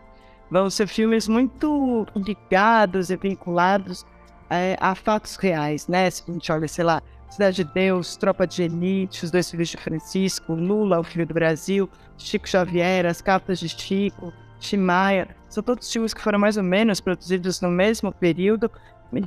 Vão 0.51 0.69
ser 0.69 0.87
filmes 0.87 1.27
muito 1.27 2.07
ligados 2.15 3.11
e 3.11 3.17
vinculados 3.17 4.05
é, 4.51 4.77
a 4.81 4.95
fatos 4.95 5.37
reais, 5.37 5.89
né? 5.89 6.09
Se 6.11 6.23
a 6.29 6.33
gente 6.33 6.53
olha, 6.53 6.69
sei 6.69 6.85
lá, 6.85 7.03
Cidade 7.29 7.57
de 7.57 7.65
Deus, 7.65 8.17
Tropa 8.17 8.47
de 8.47 8.63
Elite, 8.63 9.25
Os 9.25 9.31
Dois 9.31 9.51
Filhos 9.51 9.69
de 9.69 9.77
Francisco, 9.77 10.55
Lula, 10.55 11.01
o 11.01 11.05
Filho 11.05 11.27
do 11.27 11.35
Brasil, 11.35 11.89
Chico 12.17 12.49
Xavier, 12.49 13.05
As 13.05 13.21
Cartas 13.21 13.59
de 13.59 13.69
Chico, 13.69 14.33
Timaya, 14.59 15.29
são 15.49 15.63
todos 15.63 15.91
filmes 15.91 16.15
que 16.15 16.21
foram 16.21 16.39
mais 16.39 16.57
ou 16.57 16.63
menos 16.63 17.01
produzidos 17.01 17.61
no 17.61 17.71
mesmo 17.71 18.13
período, 18.13 18.71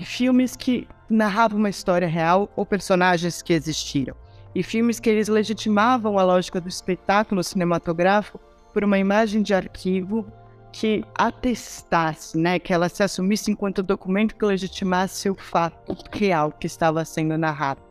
filmes 0.01 0.55
que 0.55 0.87
narravam 1.09 1.57
uma 1.57 1.69
história 1.69 2.07
real 2.07 2.51
ou 2.55 2.65
personagens 2.65 3.41
que 3.41 3.53
existiram. 3.53 4.15
E 4.53 4.63
filmes 4.63 4.99
que 4.99 5.09
eles 5.09 5.27
legitimavam 5.27 6.17
a 6.17 6.23
lógica 6.23 6.59
do 6.59 6.67
espetáculo 6.67 7.43
cinematográfico 7.43 8.39
por 8.73 8.83
uma 8.83 8.97
imagem 8.97 9.41
de 9.41 9.53
arquivo 9.53 10.25
que 10.71 11.03
atestasse, 11.15 12.37
né, 12.37 12.59
que 12.59 12.73
ela 12.73 12.89
se 12.89 13.01
assumisse 13.01 13.51
enquanto 13.51 13.81
documento 13.81 14.35
que 14.35 14.45
legitimasse 14.45 15.29
o 15.29 15.35
fato 15.35 15.95
real 16.11 16.51
que 16.51 16.67
estava 16.67 17.03
sendo 17.05 17.37
narrado. 17.37 17.88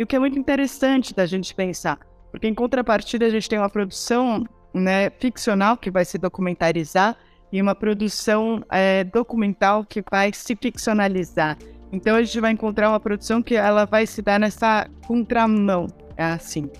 E 0.00 0.02
o 0.02 0.06
que 0.06 0.16
é 0.16 0.18
muito 0.18 0.38
interessante 0.38 1.14
da 1.14 1.26
gente 1.26 1.54
pensar, 1.54 1.98
porque 2.30 2.48
em 2.48 2.54
contrapartida 2.54 3.26
a 3.26 3.28
gente 3.28 3.46
tem 3.46 3.58
uma 3.58 3.68
produção 3.68 4.46
né, 4.72 5.10
ficcional 5.10 5.76
que 5.76 5.90
vai 5.90 6.06
se 6.06 6.16
documentarizar 6.16 7.18
e 7.52 7.60
uma 7.60 7.74
produção 7.74 8.64
é, 8.70 9.04
documental 9.04 9.84
que 9.84 10.02
vai 10.10 10.32
se 10.32 10.56
ficcionalizar. 10.56 11.58
Então 11.92 12.16
a 12.16 12.22
gente 12.22 12.40
vai 12.40 12.50
encontrar 12.50 12.88
uma 12.88 12.98
produção 12.98 13.42
que 13.42 13.54
ela 13.54 13.84
vai 13.84 14.06
se 14.06 14.22
dar 14.22 14.40
nessa 14.40 14.88
contramão, 15.06 15.86
é 16.16 16.24
assim. 16.24 16.70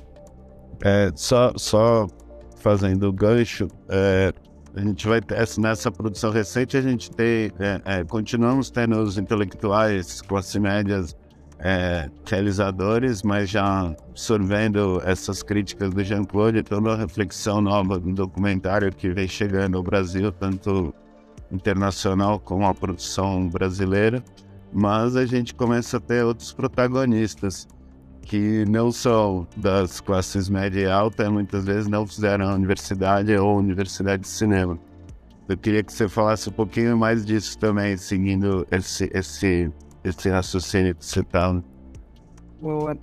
É, 0.82 1.12
só, 1.14 1.52
só 1.56 2.06
fazendo 2.56 3.06
o 3.06 3.12
gancho, 3.12 3.68
é, 3.90 4.32
a 4.74 4.80
gente 4.80 5.06
vai 5.06 5.20
ter, 5.20 5.36
nessa 5.58 5.92
produção 5.92 6.30
recente 6.30 6.74
a 6.74 6.80
gente 6.80 7.10
tem, 7.10 7.52
é, 7.60 7.82
é, 7.84 8.04
continuamos 8.04 8.70
tendo 8.70 8.98
os 8.98 9.18
intelectuais, 9.18 10.22
classe 10.22 10.58
médias, 10.58 11.14
é, 11.62 12.08
realizadores, 12.26 13.22
mas 13.22 13.50
já 13.50 13.94
absorvendo 14.08 15.00
essas 15.04 15.42
críticas 15.42 15.92
do 15.92 16.02
Jean-Claude, 16.02 16.62
toda 16.62 16.92
a 16.92 16.96
reflexão 16.96 17.60
nova 17.60 17.98
do 17.98 18.12
documentário 18.12 18.90
que 18.92 19.10
vem 19.10 19.28
chegando 19.28 19.76
ao 19.76 19.82
Brasil, 19.82 20.32
tanto 20.32 20.94
internacional 21.52 22.38
como 22.40 22.66
a 22.66 22.74
produção 22.74 23.48
brasileira, 23.48 24.22
mas 24.72 25.16
a 25.16 25.26
gente 25.26 25.54
começa 25.54 25.98
a 25.98 26.00
ter 26.00 26.24
outros 26.24 26.52
protagonistas 26.52 27.68
que 28.22 28.64
não 28.66 28.92
são 28.92 29.46
das 29.56 30.00
classes 30.00 30.48
média 30.48 30.80
e 30.80 30.90
alta, 30.90 31.28
muitas 31.30 31.64
vezes 31.64 31.88
não 31.88 32.06
fizeram 32.06 32.54
universidade 32.54 33.36
ou 33.36 33.58
universidade 33.58 34.22
de 34.22 34.28
cinema. 34.28 34.78
Eu 35.48 35.58
queria 35.58 35.82
que 35.82 35.92
você 35.92 36.08
falasse 36.08 36.48
um 36.48 36.52
pouquinho 36.52 36.96
mais 36.96 37.26
disso 37.26 37.58
também, 37.58 37.96
seguindo 37.96 38.64
esse, 38.70 39.10
esse 39.12 39.70
esse 40.04 40.28
raciocínio 40.28 40.94
que 40.94 41.04
você 41.04 41.22
tá. 41.22 41.60
Boa. 42.60 42.96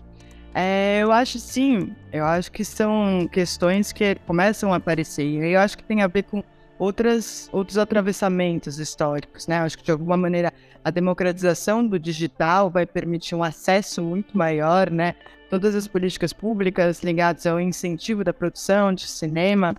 É, 0.53 0.99
eu 1.01 1.11
acho 1.11 1.37
sim, 1.39 1.93
eu 2.11 2.25
acho 2.25 2.51
que 2.51 2.65
são 2.65 3.29
questões 3.31 3.91
que 3.91 4.15
começam 4.25 4.73
a 4.73 4.77
aparecer. 4.77 5.23
E 5.23 5.53
eu 5.53 5.59
acho 5.59 5.77
que 5.77 5.83
tem 5.83 6.01
a 6.01 6.07
ver 6.07 6.23
com 6.23 6.43
outras, 6.79 7.49
outros 7.51 7.77
atravessamentos 7.77 8.79
históricos, 8.79 9.47
né? 9.47 9.59
Eu 9.59 9.63
acho 9.63 9.77
que 9.77 9.83
de 9.83 9.91
alguma 9.91 10.17
maneira 10.17 10.51
a 10.83 10.89
democratização 10.89 11.85
do 11.85 11.99
digital 11.99 12.69
vai 12.69 12.85
permitir 12.85 13.35
um 13.35 13.43
acesso 13.43 14.01
muito 14.01 14.37
maior, 14.37 14.89
né? 14.89 15.15
Todas 15.49 15.75
as 15.75 15.87
políticas 15.87 16.33
públicas 16.33 17.03
ligadas 17.03 17.45
ao 17.45 17.59
incentivo 17.59 18.23
da 18.23 18.33
produção 18.33 18.93
de 18.93 19.07
cinema 19.07 19.75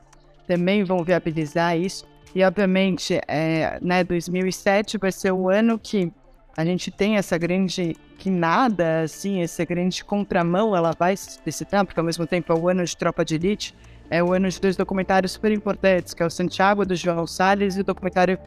também 0.46 0.84
vão 0.84 1.02
viabilizar 1.02 1.76
isso. 1.76 2.06
E 2.34 2.42
obviamente, 2.44 3.20
é, 3.26 3.78
né, 3.82 4.04
2007 4.04 4.98
vai 4.98 5.10
ser 5.10 5.32
o 5.32 5.48
ano 5.48 5.78
que 5.78 6.12
a 6.56 6.64
gente 6.64 6.90
tem 6.90 7.16
essa 7.16 7.38
grande 7.38 7.96
quinada, 8.18 9.02
assim, 9.02 9.42
essa 9.42 9.64
grande 9.64 10.04
contramão, 10.04 10.74
ela 10.74 10.92
vai 10.98 11.16
se 11.16 11.30
explicitar, 11.30 11.84
porque 11.84 12.00
ao 12.00 12.04
mesmo 12.04 12.26
tempo 12.26 12.52
é 12.52 12.56
o 12.56 12.68
ano 12.68 12.84
de 12.84 12.96
Tropa 12.96 13.24
de 13.24 13.36
Elite, 13.36 13.74
é 14.10 14.22
o 14.22 14.32
ano 14.32 14.48
de 14.48 14.60
dois 14.60 14.76
documentários 14.76 15.32
super 15.32 15.52
importantes, 15.52 16.14
que 16.14 16.22
é 16.22 16.26
o 16.26 16.30
Santiago, 16.30 16.84
do 16.84 16.96
João 16.96 17.26
Salles, 17.26 17.76
e 17.76 17.80
o 17.80 17.84
documentário 17.84 18.38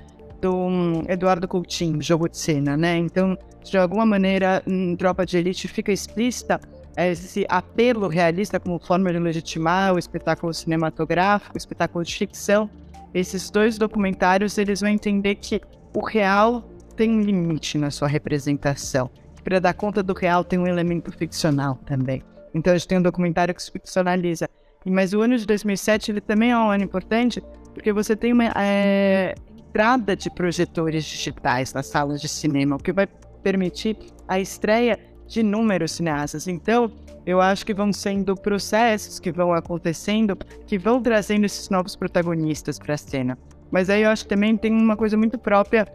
do 0.42 0.54
um, 0.54 1.04
Eduardo 1.08 1.48
Coutinho, 1.48 2.02
Jogo 2.02 2.28
de 2.28 2.38
Cena, 2.38 2.76
né? 2.76 2.98
Então, 2.98 3.38
de 3.64 3.78
alguma 3.78 4.06
maneira, 4.06 4.62
em 4.66 4.96
Tropa 4.96 5.26
de 5.26 5.38
Elite 5.38 5.68
fica 5.68 5.92
explícita 5.92 6.60
esse 6.98 7.46
apelo 7.48 8.08
realista 8.08 8.60
como 8.60 8.78
forma 8.80 9.14
de 9.14 9.20
legitimar 9.20 9.94
o 9.94 10.00
espetáculo 10.00 10.54
cinematográfico, 10.54 11.56
o 11.56 11.58
espetáculo 11.58 12.04
de 12.04 12.14
ficção. 12.14 12.70
Esses 13.14 13.50
dois 13.50 13.78
documentários, 13.78 14.58
eles 14.58 14.82
vão 14.82 14.90
entender 14.90 15.36
que 15.36 15.62
o 15.94 16.04
real 16.04 16.64
tem 16.94 17.10
um 17.12 17.22
limite 17.22 17.78
na 17.78 17.92
sua 17.92 18.08
representação. 18.08 19.10
Para 19.44 19.60
dar 19.60 19.74
conta 19.74 20.04
do 20.04 20.14
real, 20.14 20.44
tem 20.44 20.60
um 20.60 20.68
elemento 20.68 21.12
ficcional 21.12 21.76
também. 21.86 22.24
Então, 22.54 22.74
a 22.74 22.78
gente 22.78 22.88
tem 22.88 22.98
um 22.98 23.02
documentário 23.02 23.54
que 23.56 23.64
se 23.64 23.72
ficcionaliza. 23.72 24.50
Mas 24.86 25.14
o 25.14 25.22
ano 25.22 25.38
de 25.38 25.46
2007 25.46 26.12
ele 26.12 26.22
também 26.22 26.52
é 26.52 26.58
um 26.58 26.70
ano 26.70 26.84
importante, 26.84 27.42
porque 27.74 27.94
você 27.94 28.16
tem 28.16 28.34
uma 28.34 28.52
é, 28.56 29.36
entrada 29.56 30.16
de 30.16 30.30
projetores 30.30 31.06
digitais 31.06 31.74
nas 31.74 31.88
salas 31.88 32.20
de 32.20 32.28
cinema, 32.28 32.76
o 32.76 32.80
que 32.80 32.92
vai 32.92 33.08
permitir 33.44 33.98
a 34.28 34.40
estreia 34.40 35.00
de 35.28 35.40
inúmeros 35.40 35.94
cineastas. 35.94 36.48
Então, 36.48 36.92
eu 37.26 37.40
acho 37.40 37.66
que 37.66 37.74
vão 37.74 37.94
sendo 37.94 38.36
processos 38.36 39.20
que 39.20 39.32
vão 39.32 39.54
acontecendo, 39.54 40.36
que 40.66 40.78
vão 40.78 41.02
trazendo 41.02 41.46
esses 41.46 41.70
novos 41.70 41.96
protagonistas 41.96 42.80
para 42.80 42.96
a 42.96 42.98
cena. 42.98 43.38
Mas 43.70 43.90
aí 43.90 44.04
eu 44.04 44.10
acho 44.10 44.24
que 44.24 44.30
também 44.30 44.58
tem 44.58 44.74
uma 44.74 44.98
coisa 44.98 45.16
muito 45.16 45.38
própria 45.38 45.88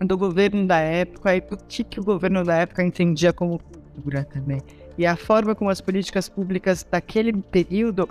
do 0.00 0.16
governo 0.16 0.66
da 0.66 0.78
época 0.78 1.34
e 1.34 1.38
o 1.38 1.56
que, 1.68 1.84
que 1.84 2.00
o 2.00 2.04
governo 2.04 2.44
da 2.44 2.56
época 2.56 2.82
entendia 2.82 3.32
como 3.32 3.58
cultura 3.58 4.24
também. 4.24 4.60
E 4.96 5.06
a 5.06 5.16
forma 5.16 5.54
como 5.54 5.70
as 5.70 5.80
políticas 5.80 6.28
públicas 6.28 6.86
daquele 6.88 7.32
período 7.32 8.08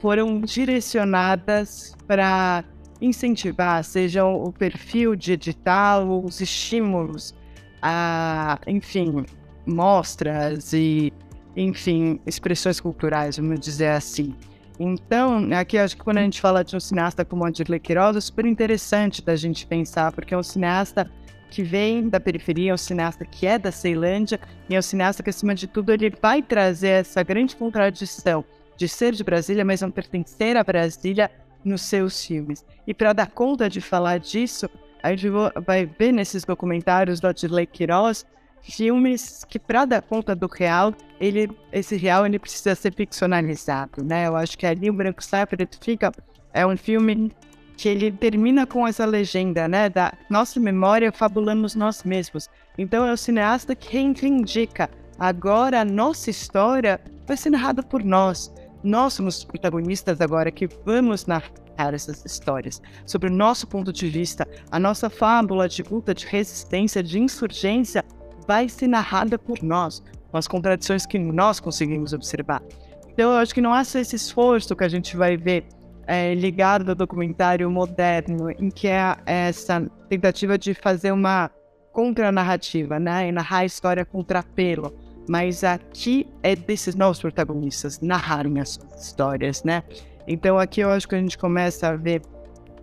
foram 0.00 0.40
direcionadas 0.40 1.96
para 2.06 2.64
incentivar, 3.00 3.82
seja 3.84 4.24
o 4.24 4.52
perfil 4.52 5.14
digital, 5.14 6.24
os 6.24 6.40
estímulos, 6.40 7.34
a, 7.82 8.58
enfim, 8.66 9.24
mostras 9.66 10.72
e, 10.72 11.12
enfim, 11.56 12.20
expressões 12.26 12.80
culturais, 12.80 13.36
vamos 13.36 13.60
dizer 13.60 13.88
assim. 13.88 14.34
Então, 14.78 15.48
aqui 15.58 15.76
acho 15.76 15.96
que 15.96 16.02
quando 16.02 16.18
a 16.18 16.22
gente 16.22 16.40
fala 16.40 16.62
de 16.62 16.76
um 16.76 16.80
cineasta 16.80 17.24
como 17.24 17.44
Adirley 17.44 17.80
Quiroz, 17.80 18.16
é 18.16 18.20
super 18.20 18.46
interessante 18.46 19.24
da 19.24 19.34
gente 19.34 19.66
pensar, 19.66 20.12
porque 20.12 20.32
é 20.32 20.38
um 20.38 20.42
cineasta 20.42 21.10
que 21.48 21.62
vem 21.62 22.08
da 22.08 22.20
periferia, 22.20 22.70
é 22.70 22.74
um 22.74 22.78
cineasta 22.78 23.24
que 23.24 23.46
é 23.46 23.58
da 23.58 23.72
Ceilândia, 23.72 24.38
e 24.68 24.74
é 24.74 24.78
um 24.78 24.82
cineasta 24.82 25.22
que, 25.22 25.30
acima 25.30 25.54
de 25.54 25.66
tudo, 25.66 25.92
ele 25.92 26.12
vai 26.20 26.42
trazer 26.42 26.88
essa 26.88 27.22
grande 27.22 27.56
contradição 27.56 28.44
de 28.76 28.88
ser 28.88 29.12
de 29.12 29.24
Brasília, 29.24 29.64
mas 29.64 29.80
não 29.80 29.90
pertencer 29.90 30.56
a 30.56 30.62
Brasília 30.62 31.30
nos 31.64 31.82
seus 31.82 32.24
filmes. 32.24 32.64
E 32.86 32.94
para 32.94 33.12
dar 33.12 33.30
conta 33.30 33.68
de 33.68 33.80
falar 33.80 34.18
disso, 34.18 34.68
a 35.02 35.10
gente 35.10 35.28
vai 35.64 35.86
ver 35.86 36.12
nesses 36.12 36.44
documentários 36.44 37.20
do 37.20 37.26
Adirley 37.26 37.66
Quiroz 37.66 38.24
filmes 38.62 39.44
que 39.48 39.58
para 39.58 39.84
dar 39.84 40.02
conta 40.02 40.34
do 40.34 40.46
real, 40.46 40.92
ele, 41.20 41.50
esse 41.72 41.96
real 41.96 42.26
ele 42.26 42.38
precisa 42.38 42.74
ser 42.74 42.92
ficcionalizado, 42.92 44.04
né? 44.04 44.26
Eu 44.26 44.36
acho 44.36 44.56
que 44.58 44.66
ali 44.66 44.90
o 44.90 44.92
Branco 44.92 45.22
Sai 45.22 45.46
Preto 45.46 45.78
Fica 45.82 46.12
é 46.52 46.66
um 46.66 46.76
filme 46.76 47.30
que 47.78 47.88
ele 47.88 48.10
termina 48.10 48.66
com 48.66 48.86
essa 48.86 49.06
legenda, 49.06 49.68
né? 49.68 49.88
Da 49.88 50.12
nossa 50.28 50.58
memória 50.58 51.12
fabulamos 51.12 51.76
nós 51.76 52.02
mesmos. 52.02 52.50
Então 52.76 53.06
é 53.06 53.12
o 53.12 53.16
cineasta 53.16 53.76
que 53.76 53.92
reivindica 53.92 54.90
agora 55.16 55.80
a 55.80 55.84
nossa 55.84 56.28
história 56.28 57.00
vai 57.24 57.36
ser 57.36 57.50
narrada 57.50 57.80
por 57.80 58.02
nós. 58.02 58.52
Nós 58.82 59.14
somos 59.14 59.38
os 59.38 59.44
protagonistas 59.44 60.20
agora 60.20 60.50
que 60.50 60.66
vamos 60.84 61.24
narrar 61.26 61.94
essas 61.94 62.24
histórias, 62.24 62.82
sobre 63.06 63.30
o 63.30 63.32
nosso 63.32 63.64
ponto 63.68 63.92
de 63.92 64.08
vista, 64.08 64.46
a 64.72 64.80
nossa 64.80 65.08
fábula 65.08 65.68
de 65.68 65.84
luta, 65.84 66.12
de 66.12 66.26
resistência, 66.26 67.00
de 67.00 67.20
insurgência 67.20 68.04
vai 68.48 68.68
ser 68.68 68.88
narrada 68.88 69.38
por 69.38 69.62
nós, 69.62 70.02
com 70.32 70.36
as 70.36 70.48
contradições 70.48 71.06
que 71.06 71.16
nós 71.16 71.60
conseguimos 71.60 72.12
observar. 72.12 72.60
Então, 73.08 73.30
eu 73.32 73.38
acho 73.38 73.54
que 73.54 73.60
não 73.60 73.72
há 73.72 73.84
só 73.84 74.00
esse 74.00 74.16
esforço 74.16 74.74
que 74.74 74.82
a 74.82 74.88
gente 74.88 75.16
vai 75.16 75.36
ver 75.36 75.66
é, 76.08 76.34
ligado 76.34 76.88
ao 76.88 76.94
documentário 76.96 77.70
moderno, 77.70 78.50
em 78.50 78.68
que 78.68 78.88
é 78.88 79.16
essa 79.24 79.88
tentativa 80.08 80.58
de 80.58 80.74
fazer 80.74 81.12
uma 81.12 81.50
contranarrativa, 81.92 82.98
né? 82.98 83.28
E 83.28 83.32
narrar 83.32 83.58
a 83.58 83.64
história 83.64 84.04
contrapelo. 84.04 84.92
Mas 85.28 85.62
aqui 85.62 86.26
é 86.42 86.56
desses 86.56 86.96
novos 86.96 87.20
protagonistas 87.20 88.00
narrarem 88.00 88.58
as 88.58 88.70
suas 88.70 89.04
histórias, 89.04 89.62
né? 89.62 89.84
Então 90.26 90.58
aqui 90.58 90.80
eu 90.80 90.90
acho 90.90 91.06
que 91.06 91.14
a 91.14 91.20
gente 91.20 91.38
começa 91.38 91.88
a 91.88 91.96
ver 91.96 92.22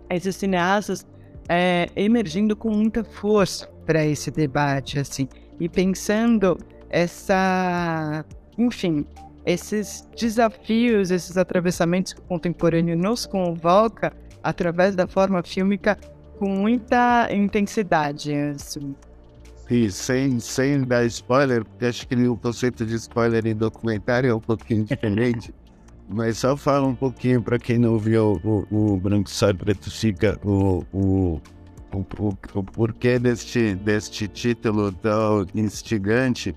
esses 0.08 0.36
cineastas 0.36 1.06
é, 1.48 1.88
emergindo 1.94 2.56
com 2.56 2.70
muita 2.70 3.04
força 3.04 3.66
para 3.84 4.04
esse 4.06 4.30
debate, 4.30 4.98
assim 4.98 5.28
e 5.60 5.68
pensando 5.68 6.58
essa, 6.88 8.24
enfim, 8.58 9.06
esses 9.46 10.06
desafios, 10.18 11.12
esses 11.12 11.36
atravessamentos 11.36 12.12
que 12.12 12.20
o 12.20 12.24
contemporâneo 12.24 12.98
nos 12.98 13.24
convoca 13.24 14.12
através 14.42 14.96
da 14.96 15.06
forma 15.06 15.42
fílmica 15.42 15.96
com 16.38 16.48
muita 16.48 17.28
intensidade. 17.32 18.34
Assim. 18.34 18.94
E 19.70 19.90
sem, 19.90 20.38
sem 20.40 20.82
dar 20.82 21.06
spoiler, 21.06 21.64
porque 21.64 21.86
acho 21.86 22.06
que 22.06 22.14
o 22.14 22.36
conceito 22.36 22.84
de 22.84 22.96
spoiler 22.96 23.46
em 23.46 23.54
documentário 23.54 24.30
é 24.30 24.34
um 24.34 24.40
pouquinho 24.40 24.82
diferente. 24.84 25.54
Mas 26.08 26.38
só 26.38 26.56
fala 26.56 26.86
um 26.86 26.94
pouquinho 26.94 27.42
para 27.42 27.58
quem 27.58 27.78
não 27.78 27.98
viu 27.98 28.40
o, 28.44 28.66
o 28.70 28.96
Branco 28.96 29.28
Sai 29.28 29.54
Preto 29.54 29.90
Fica, 29.90 30.38
o 30.44 30.84
o, 30.92 31.98
o, 32.20 32.36
o 32.54 32.62
porquê 32.62 33.18
deste, 33.18 33.74
deste 33.74 34.28
título 34.28 34.92
tão 34.92 35.46
instigante 35.54 36.54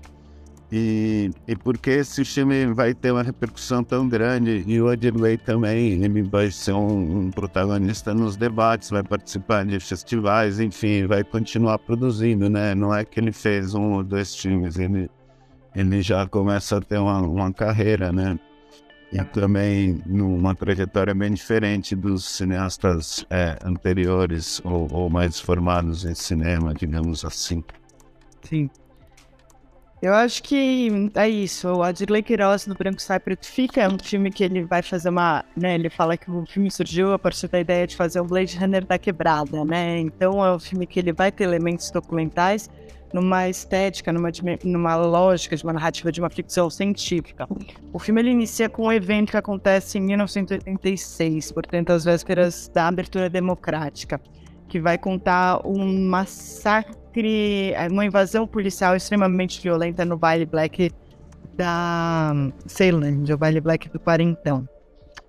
e, 0.72 1.30
e 1.48 1.56
por 1.56 1.76
que 1.76 1.90
esse 1.90 2.24
filme 2.24 2.66
vai 2.72 2.94
ter 2.94 3.10
uma 3.10 3.22
repercussão 3.22 3.82
tão 3.82 4.08
grande 4.08 4.64
e 4.66 4.80
o 4.80 4.88
Adirley 4.88 5.36
também 5.36 6.04
ele 6.04 6.22
vai 6.22 6.50
ser 6.50 6.72
um, 6.72 7.26
um, 7.26 7.30
protagonista 7.30 8.14
nos 8.14 8.36
debates, 8.36 8.90
vai 8.90 9.02
participar 9.02 9.64
de 9.64 9.80
festivais, 9.80 10.60
enfim, 10.60 11.06
vai 11.06 11.24
continuar 11.24 11.78
produzindo, 11.78 12.48
né? 12.48 12.74
Não 12.74 12.94
é 12.94 13.04
que 13.04 13.18
ele 13.18 13.32
fez 13.32 13.74
um 13.74 13.94
ou 13.94 14.04
dois 14.04 14.34
filmes, 14.34 14.78
ele, 14.78 15.10
ele 15.74 16.02
já 16.02 16.26
começa 16.26 16.76
a 16.76 16.80
ter 16.80 16.98
uma, 16.98 17.20
uma 17.20 17.52
carreira, 17.52 18.12
né? 18.12 18.38
e 19.12 19.24
também 19.24 20.00
numa 20.06 20.54
trajetória 20.54 21.12
bem 21.12 21.32
diferente 21.32 21.96
dos 21.96 22.24
cineastas 22.24 23.26
é, 23.28 23.58
anteriores 23.64 24.60
ou, 24.64 24.86
ou, 24.92 25.10
mais 25.10 25.40
formados 25.40 26.04
em 26.04 26.14
cinema, 26.14 26.72
digamos 26.72 27.24
assim. 27.24 27.64
Sim. 28.42 28.70
Eu 30.02 30.14
acho 30.14 30.42
que 30.42 31.10
é 31.14 31.28
isso. 31.28 31.68
O 31.68 31.82
Adirley 31.82 32.22
Queiroz 32.22 32.66
no 32.66 32.74
Branco 32.74 33.02
Sai 33.02 33.20
Preto 33.20 33.46
Fica 33.46 33.82
é 33.82 33.88
um 33.88 33.98
filme 34.02 34.30
que 34.30 34.42
ele 34.42 34.64
vai 34.64 34.82
fazer 34.82 35.10
uma. 35.10 35.44
Né, 35.54 35.74
ele 35.74 35.90
fala 35.90 36.16
que 36.16 36.30
o 36.30 36.46
filme 36.46 36.70
surgiu 36.70 37.12
a 37.12 37.18
partir 37.18 37.48
da 37.48 37.60
ideia 37.60 37.86
de 37.86 37.96
fazer 37.96 38.18
o 38.18 38.24
Blade 38.24 38.56
Runner 38.56 38.84
da 38.84 38.98
quebrada, 38.98 39.62
né? 39.62 39.98
Então 39.98 40.42
é 40.44 40.54
um 40.54 40.58
filme 40.58 40.86
que 40.86 40.98
ele 40.98 41.12
vai 41.12 41.30
ter 41.30 41.44
elementos 41.44 41.90
documentais 41.90 42.70
numa 43.12 43.48
estética, 43.48 44.12
numa, 44.12 44.30
numa 44.64 44.96
lógica 44.96 45.56
de 45.56 45.64
uma 45.64 45.72
narrativa 45.72 46.10
de 46.10 46.20
uma 46.20 46.30
ficção 46.30 46.70
científica. 46.70 47.46
O 47.92 47.98
filme 47.98 48.22
ele 48.22 48.30
inicia 48.30 48.68
com 48.68 48.86
um 48.86 48.92
evento 48.92 49.32
que 49.32 49.36
acontece 49.36 49.98
em 49.98 50.02
1986, 50.02 51.52
portanto, 51.52 51.90
às 51.90 52.04
vésperas 52.04 52.68
da 52.72 52.86
abertura 52.86 53.28
democrática, 53.28 54.20
que 54.68 54.80
vai 54.80 54.96
contar 54.96 55.60
um 55.66 56.08
massacre, 56.08 56.96
uma 57.90 58.04
invasão 58.04 58.46
policial 58.46 58.96
extremamente 58.96 59.60
violenta 59.60 60.04
no 60.04 60.16
Vale 60.16 60.46
Black 60.46 60.92
da 61.56 62.32
Ceilândia, 62.66 63.34
o 63.34 63.38
Vale 63.38 63.60
Black 63.60 63.88
do 63.88 63.98
Quarentão. 63.98 64.68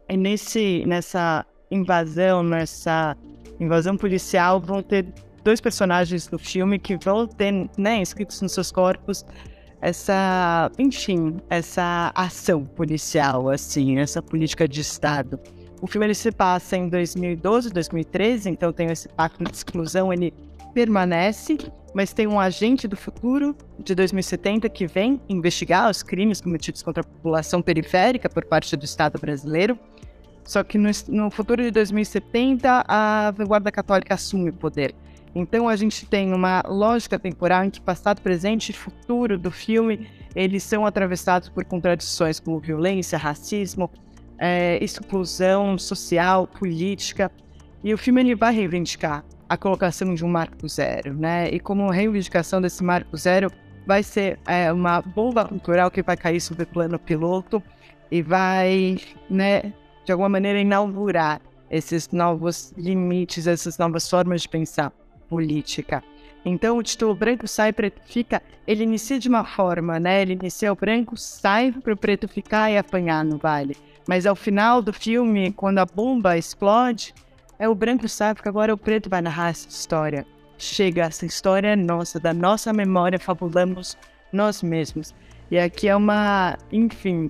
E 0.09 0.17
nesse, 0.17 0.83
nessa 0.85 1.45
invasão, 1.69 2.43
nessa 2.43 3.15
invasão 3.59 3.97
policial, 3.97 4.59
vão 4.59 4.81
ter 4.83 5.05
dois 5.43 5.59
personagens 5.59 6.27
do 6.27 6.37
filme 6.37 6.77
que 6.77 6.97
vão 6.97 7.27
ter, 7.27 7.69
né, 7.77 7.97
inscritos 7.97 8.41
nos 8.41 8.53
seus 8.53 8.71
corpos 8.71 9.25
essa, 9.81 10.71
enfim, 10.77 11.37
essa 11.49 12.11
ação 12.13 12.63
policial, 12.63 13.49
assim, 13.49 13.97
essa 13.97 14.21
política 14.21 14.67
de 14.67 14.79
Estado. 14.79 15.39
O 15.81 15.87
filme 15.87 16.05
ele 16.05 16.13
se 16.13 16.31
passa 16.31 16.77
em 16.77 16.87
2012, 16.87 17.71
2013, 17.71 18.49
então 18.51 18.71
tem 18.71 18.91
esse 18.91 19.09
pacto 19.09 19.43
de 19.43 19.51
exclusão, 19.51 20.13
ele 20.13 20.31
permanece, 20.73 21.57
mas 21.93 22.13
tem 22.13 22.27
um 22.27 22.39
agente 22.39 22.87
do 22.87 22.95
futuro 22.95 23.55
de 23.79 23.93
2070 23.93 24.69
que 24.69 24.87
vem 24.87 25.21
investigar 25.27 25.89
os 25.89 26.01
crimes 26.01 26.39
cometidos 26.39 26.81
contra 26.81 27.01
a 27.01 27.03
população 27.03 27.61
periférica 27.61 28.29
por 28.29 28.45
parte 28.45 28.75
do 28.75 28.85
Estado 28.85 29.19
brasileiro. 29.19 29.77
Só 30.43 30.63
que 30.63 30.77
no, 30.77 30.89
no 31.09 31.29
futuro 31.29 31.61
de 31.61 31.71
2070, 31.71 32.85
a 32.87 33.31
vanguarda 33.31 33.71
católica 33.71 34.15
assume 34.15 34.49
o 34.49 34.53
poder. 34.53 34.95
Então 35.33 35.69
a 35.69 35.75
gente 35.75 36.05
tem 36.05 36.33
uma 36.33 36.61
lógica 36.67 37.17
temporal 37.17 37.63
em 37.63 37.69
que 37.69 37.79
passado, 37.79 38.21
presente 38.21 38.69
e 38.69 38.73
futuro 38.73 39.37
do 39.37 39.49
filme 39.49 40.09
eles 40.35 40.63
são 40.63 40.85
atravessados 40.85 41.49
por 41.49 41.63
contradições 41.63 42.39
como 42.39 42.59
violência, 42.59 43.17
racismo, 43.17 43.89
é, 44.37 44.77
exclusão 44.83 45.77
social, 45.77 46.47
política. 46.47 47.31
E 47.83 47.93
o 47.93 47.97
filme 47.97 48.21
ele 48.21 48.35
vai 48.35 48.53
reivindicar 48.53 49.23
a 49.51 49.57
colocação 49.57 50.15
de 50.15 50.23
um 50.23 50.29
marco 50.29 50.65
zero, 50.65 51.13
né? 51.13 51.49
E 51.49 51.59
como 51.59 51.89
reivindicação 51.89 52.61
desse 52.61 52.81
marco 52.81 53.17
zero 53.17 53.51
vai 53.85 54.01
ser 54.01 54.39
é, 54.47 54.71
uma 54.71 55.01
bomba 55.01 55.43
cultural 55.43 55.91
que 55.91 56.01
vai 56.01 56.15
cair 56.15 56.39
sobre 56.39 56.63
o 56.63 56.67
plano 56.67 56.97
piloto 56.97 57.61
e 58.09 58.21
vai, 58.21 58.97
né, 59.29 59.73
de 60.05 60.11
alguma 60.13 60.29
maneira 60.29 60.57
inaugurar 60.57 61.41
esses 61.69 62.09
novos 62.11 62.73
limites, 62.77 63.45
essas 63.45 63.77
novas 63.77 64.09
formas 64.09 64.43
de 64.43 64.47
pensar 64.47 64.89
política. 65.27 66.01
Então 66.45 66.77
o 66.77 66.83
título 66.83 67.13
branco 67.13 67.45
sai, 67.45 67.73
preto 67.73 67.99
fica, 68.05 68.41
ele 68.65 68.85
inicia 68.85 69.19
de 69.19 69.27
uma 69.27 69.43
forma, 69.43 69.99
né? 69.99 70.21
Ele 70.21 70.31
inicia 70.31 70.71
o 70.71 70.77
branco, 70.77 71.17
sai 71.17 71.73
para 71.73 71.93
o 71.93 71.97
preto 71.97 72.25
ficar 72.25 72.71
e 72.71 72.77
apanhar 72.77 73.25
no 73.25 73.37
vale. 73.37 73.75
Mas 74.07 74.25
ao 74.25 74.35
final 74.35 74.81
do 74.81 74.93
filme, 74.93 75.51
quando 75.51 75.79
a 75.79 75.85
bomba 75.85 76.37
explode, 76.37 77.13
é 77.61 77.69
o 77.69 77.75
branco 77.75 78.09
sai, 78.09 78.33
porque 78.33 78.49
agora 78.49 78.73
o 78.73 78.77
preto 78.77 79.07
vai 79.07 79.21
narrar 79.21 79.49
essa 79.49 79.69
história. 79.69 80.25
Chega, 80.57 81.03
essa 81.03 81.27
história 81.27 81.67
é 81.67 81.75
nossa, 81.75 82.19
da 82.19 82.33
nossa 82.33 82.73
memória, 82.73 83.19
fabulamos 83.19 83.95
nós 84.33 84.63
mesmos. 84.63 85.13
E 85.51 85.59
aqui 85.59 85.87
é 85.87 85.95
uma, 85.95 86.57
enfim, 86.71 87.29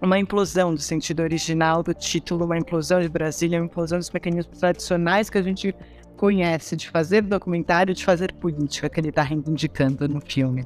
uma 0.00 0.18
implosão 0.18 0.74
do 0.74 0.80
sentido 0.80 1.20
original 1.20 1.82
do 1.82 1.92
título, 1.92 2.46
uma 2.46 2.56
implosão 2.56 3.02
de 3.02 3.08
Brasília, 3.10 3.58
uma 3.58 3.66
implosão 3.66 3.98
dos 3.98 4.10
mecanismos 4.10 4.58
tradicionais 4.58 5.28
que 5.28 5.36
a 5.36 5.42
gente 5.42 5.76
conhece 6.16 6.74
de 6.74 6.88
fazer 6.88 7.20
documentário, 7.20 7.92
de 7.92 8.02
fazer 8.02 8.32
política 8.32 8.88
que 8.88 8.98
ele 8.98 9.10
está 9.10 9.22
reivindicando 9.22 10.08
no 10.08 10.22
filme. 10.22 10.64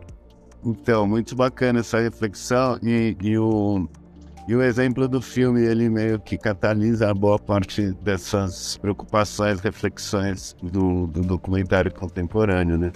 Então, 0.64 1.04
muito 1.04 1.34
bacana 1.34 1.80
essa 1.80 1.98
reflexão 1.98 2.78
e, 2.80 3.16
e, 3.20 3.36
o, 3.36 3.88
e 4.50 4.56
o 4.56 4.64
exemplo 4.64 5.06
do 5.06 5.22
filme, 5.22 5.62
ele 5.62 5.88
meio 5.88 6.18
que 6.18 6.36
catalisa 6.36 7.08
a 7.08 7.14
boa 7.14 7.38
parte 7.38 7.92
dessas 8.02 8.76
preocupações, 8.78 9.60
reflexões 9.60 10.56
do, 10.60 11.06
do 11.06 11.20
documentário 11.20 11.94
contemporâneo, 11.94 12.76
né? 12.76 12.90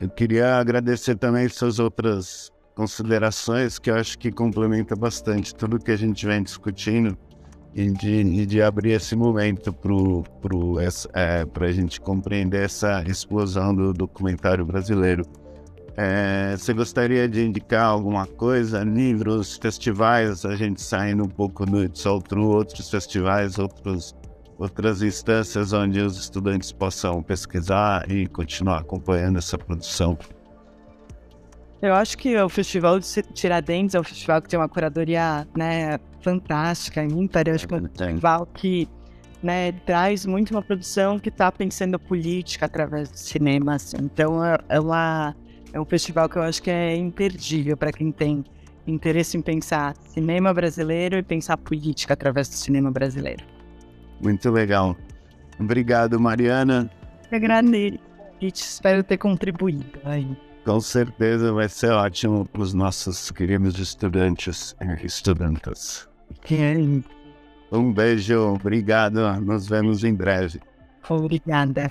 Eu 0.00 0.08
queria 0.08 0.56
agradecer 0.56 1.16
também 1.16 1.46
suas 1.50 1.78
outras 1.78 2.50
considerações, 2.74 3.78
que 3.78 3.90
eu 3.90 3.94
acho 3.94 4.18
que 4.18 4.32
complementa 4.32 4.96
bastante 4.96 5.54
tudo 5.54 5.78
que 5.78 5.90
a 5.90 5.96
gente 5.98 6.24
vem 6.24 6.42
discutindo 6.42 7.14
e 7.74 7.90
de, 7.90 8.22
e 8.22 8.46
de 8.46 8.62
abrir 8.62 8.92
esse 8.92 9.14
momento 9.14 9.74
para 9.74 9.92
é, 11.12 11.44
a 11.66 11.72
gente 11.72 12.00
compreender 12.00 12.64
essa 12.64 13.04
explosão 13.06 13.74
do 13.74 13.92
documentário 13.92 14.64
brasileiro. 14.64 15.26
É, 15.96 16.56
você 16.56 16.72
gostaria 16.72 17.28
de 17.28 17.44
indicar 17.44 17.86
alguma 17.86 18.26
coisa? 18.26 18.82
Livros, 18.82 19.56
festivais, 19.56 20.44
a 20.44 20.56
gente 20.56 20.80
saindo 20.80 21.24
um 21.24 21.28
pouco 21.28 21.66
do 21.66 21.88
True, 21.88 22.44
outros 22.44 22.88
festivais, 22.88 23.58
outros, 23.58 24.14
outras 24.58 25.02
instâncias 25.02 25.72
onde 25.72 26.00
os 26.00 26.18
estudantes 26.18 26.72
possam 26.72 27.22
pesquisar 27.22 28.10
e 28.10 28.26
continuar 28.26 28.78
acompanhando 28.78 29.38
essa 29.38 29.58
produção? 29.58 30.16
Eu 31.82 31.94
acho 31.94 32.18
que 32.18 32.36
o 32.36 32.48
Festival 32.48 33.00
de 33.00 33.06
Tiradentes 33.32 33.94
é 33.94 34.00
um 34.00 34.04
festival 34.04 34.42
que 34.42 34.48
tem 34.50 34.58
uma 34.58 34.68
curadoria 34.68 35.46
né, 35.56 35.98
fantástica, 36.20 37.02
ímpar. 37.02 37.48
Eu 37.48 37.54
acho 37.54 37.66
que 37.66 37.74
é 37.74 37.78
um 37.78 37.88
festival 37.88 38.46
que 38.46 38.88
né, 39.42 39.72
traz 39.86 40.26
muito 40.26 40.50
uma 40.50 40.62
produção 40.62 41.18
que 41.18 41.30
está 41.30 41.50
pensando 41.50 41.98
política 41.98 42.66
através 42.66 43.10
do 43.10 43.16
cinema. 43.16 43.76
Assim. 43.76 43.96
Então, 43.98 44.44
é, 44.44 44.58
é, 44.68 44.78
uma, 44.78 45.34
é 45.72 45.80
um 45.80 45.84
festival 45.84 46.28
que 46.28 46.36
eu 46.36 46.42
acho 46.42 46.62
que 46.62 46.70
é 46.70 46.96
imperdível 46.96 47.76
para 47.76 47.92
quem 47.92 48.10
tem 48.10 48.44
interesse 48.86 49.36
em 49.36 49.42
pensar 49.42 49.94
cinema 49.96 50.52
brasileiro 50.52 51.16
e 51.16 51.22
pensar 51.22 51.56
política 51.56 52.14
através 52.14 52.48
do 52.48 52.54
cinema 52.54 52.90
brasileiro. 52.90 53.44
Muito 54.20 54.50
legal. 54.50 54.96
Obrigado, 55.58 56.18
Mariana. 56.18 56.90
Eu 57.30 57.36
agradeço. 57.36 57.98
Espero 58.40 59.04
ter 59.04 59.18
contribuído 59.18 60.00
aí. 60.04 60.36
Com 60.64 60.80
certeza 60.80 61.52
vai 61.52 61.68
ser 61.68 61.90
ótimo 61.90 62.46
para 62.46 62.62
os 62.62 62.74
nossos 62.74 63.30
queridos 63.30 63.78
estudantes 63.78 64.74
e 64.80 65.06
estudantas. 65.06 66.08
Um 67.70 67.92
beijo, 67.92 68.54
obrigado. 68.54 69.20
Nos 69.40 69.68
vemos 69.68 70.04
em 70.04 70.14
breve. 70.14 70.60
Obrigada. 71.08 71.90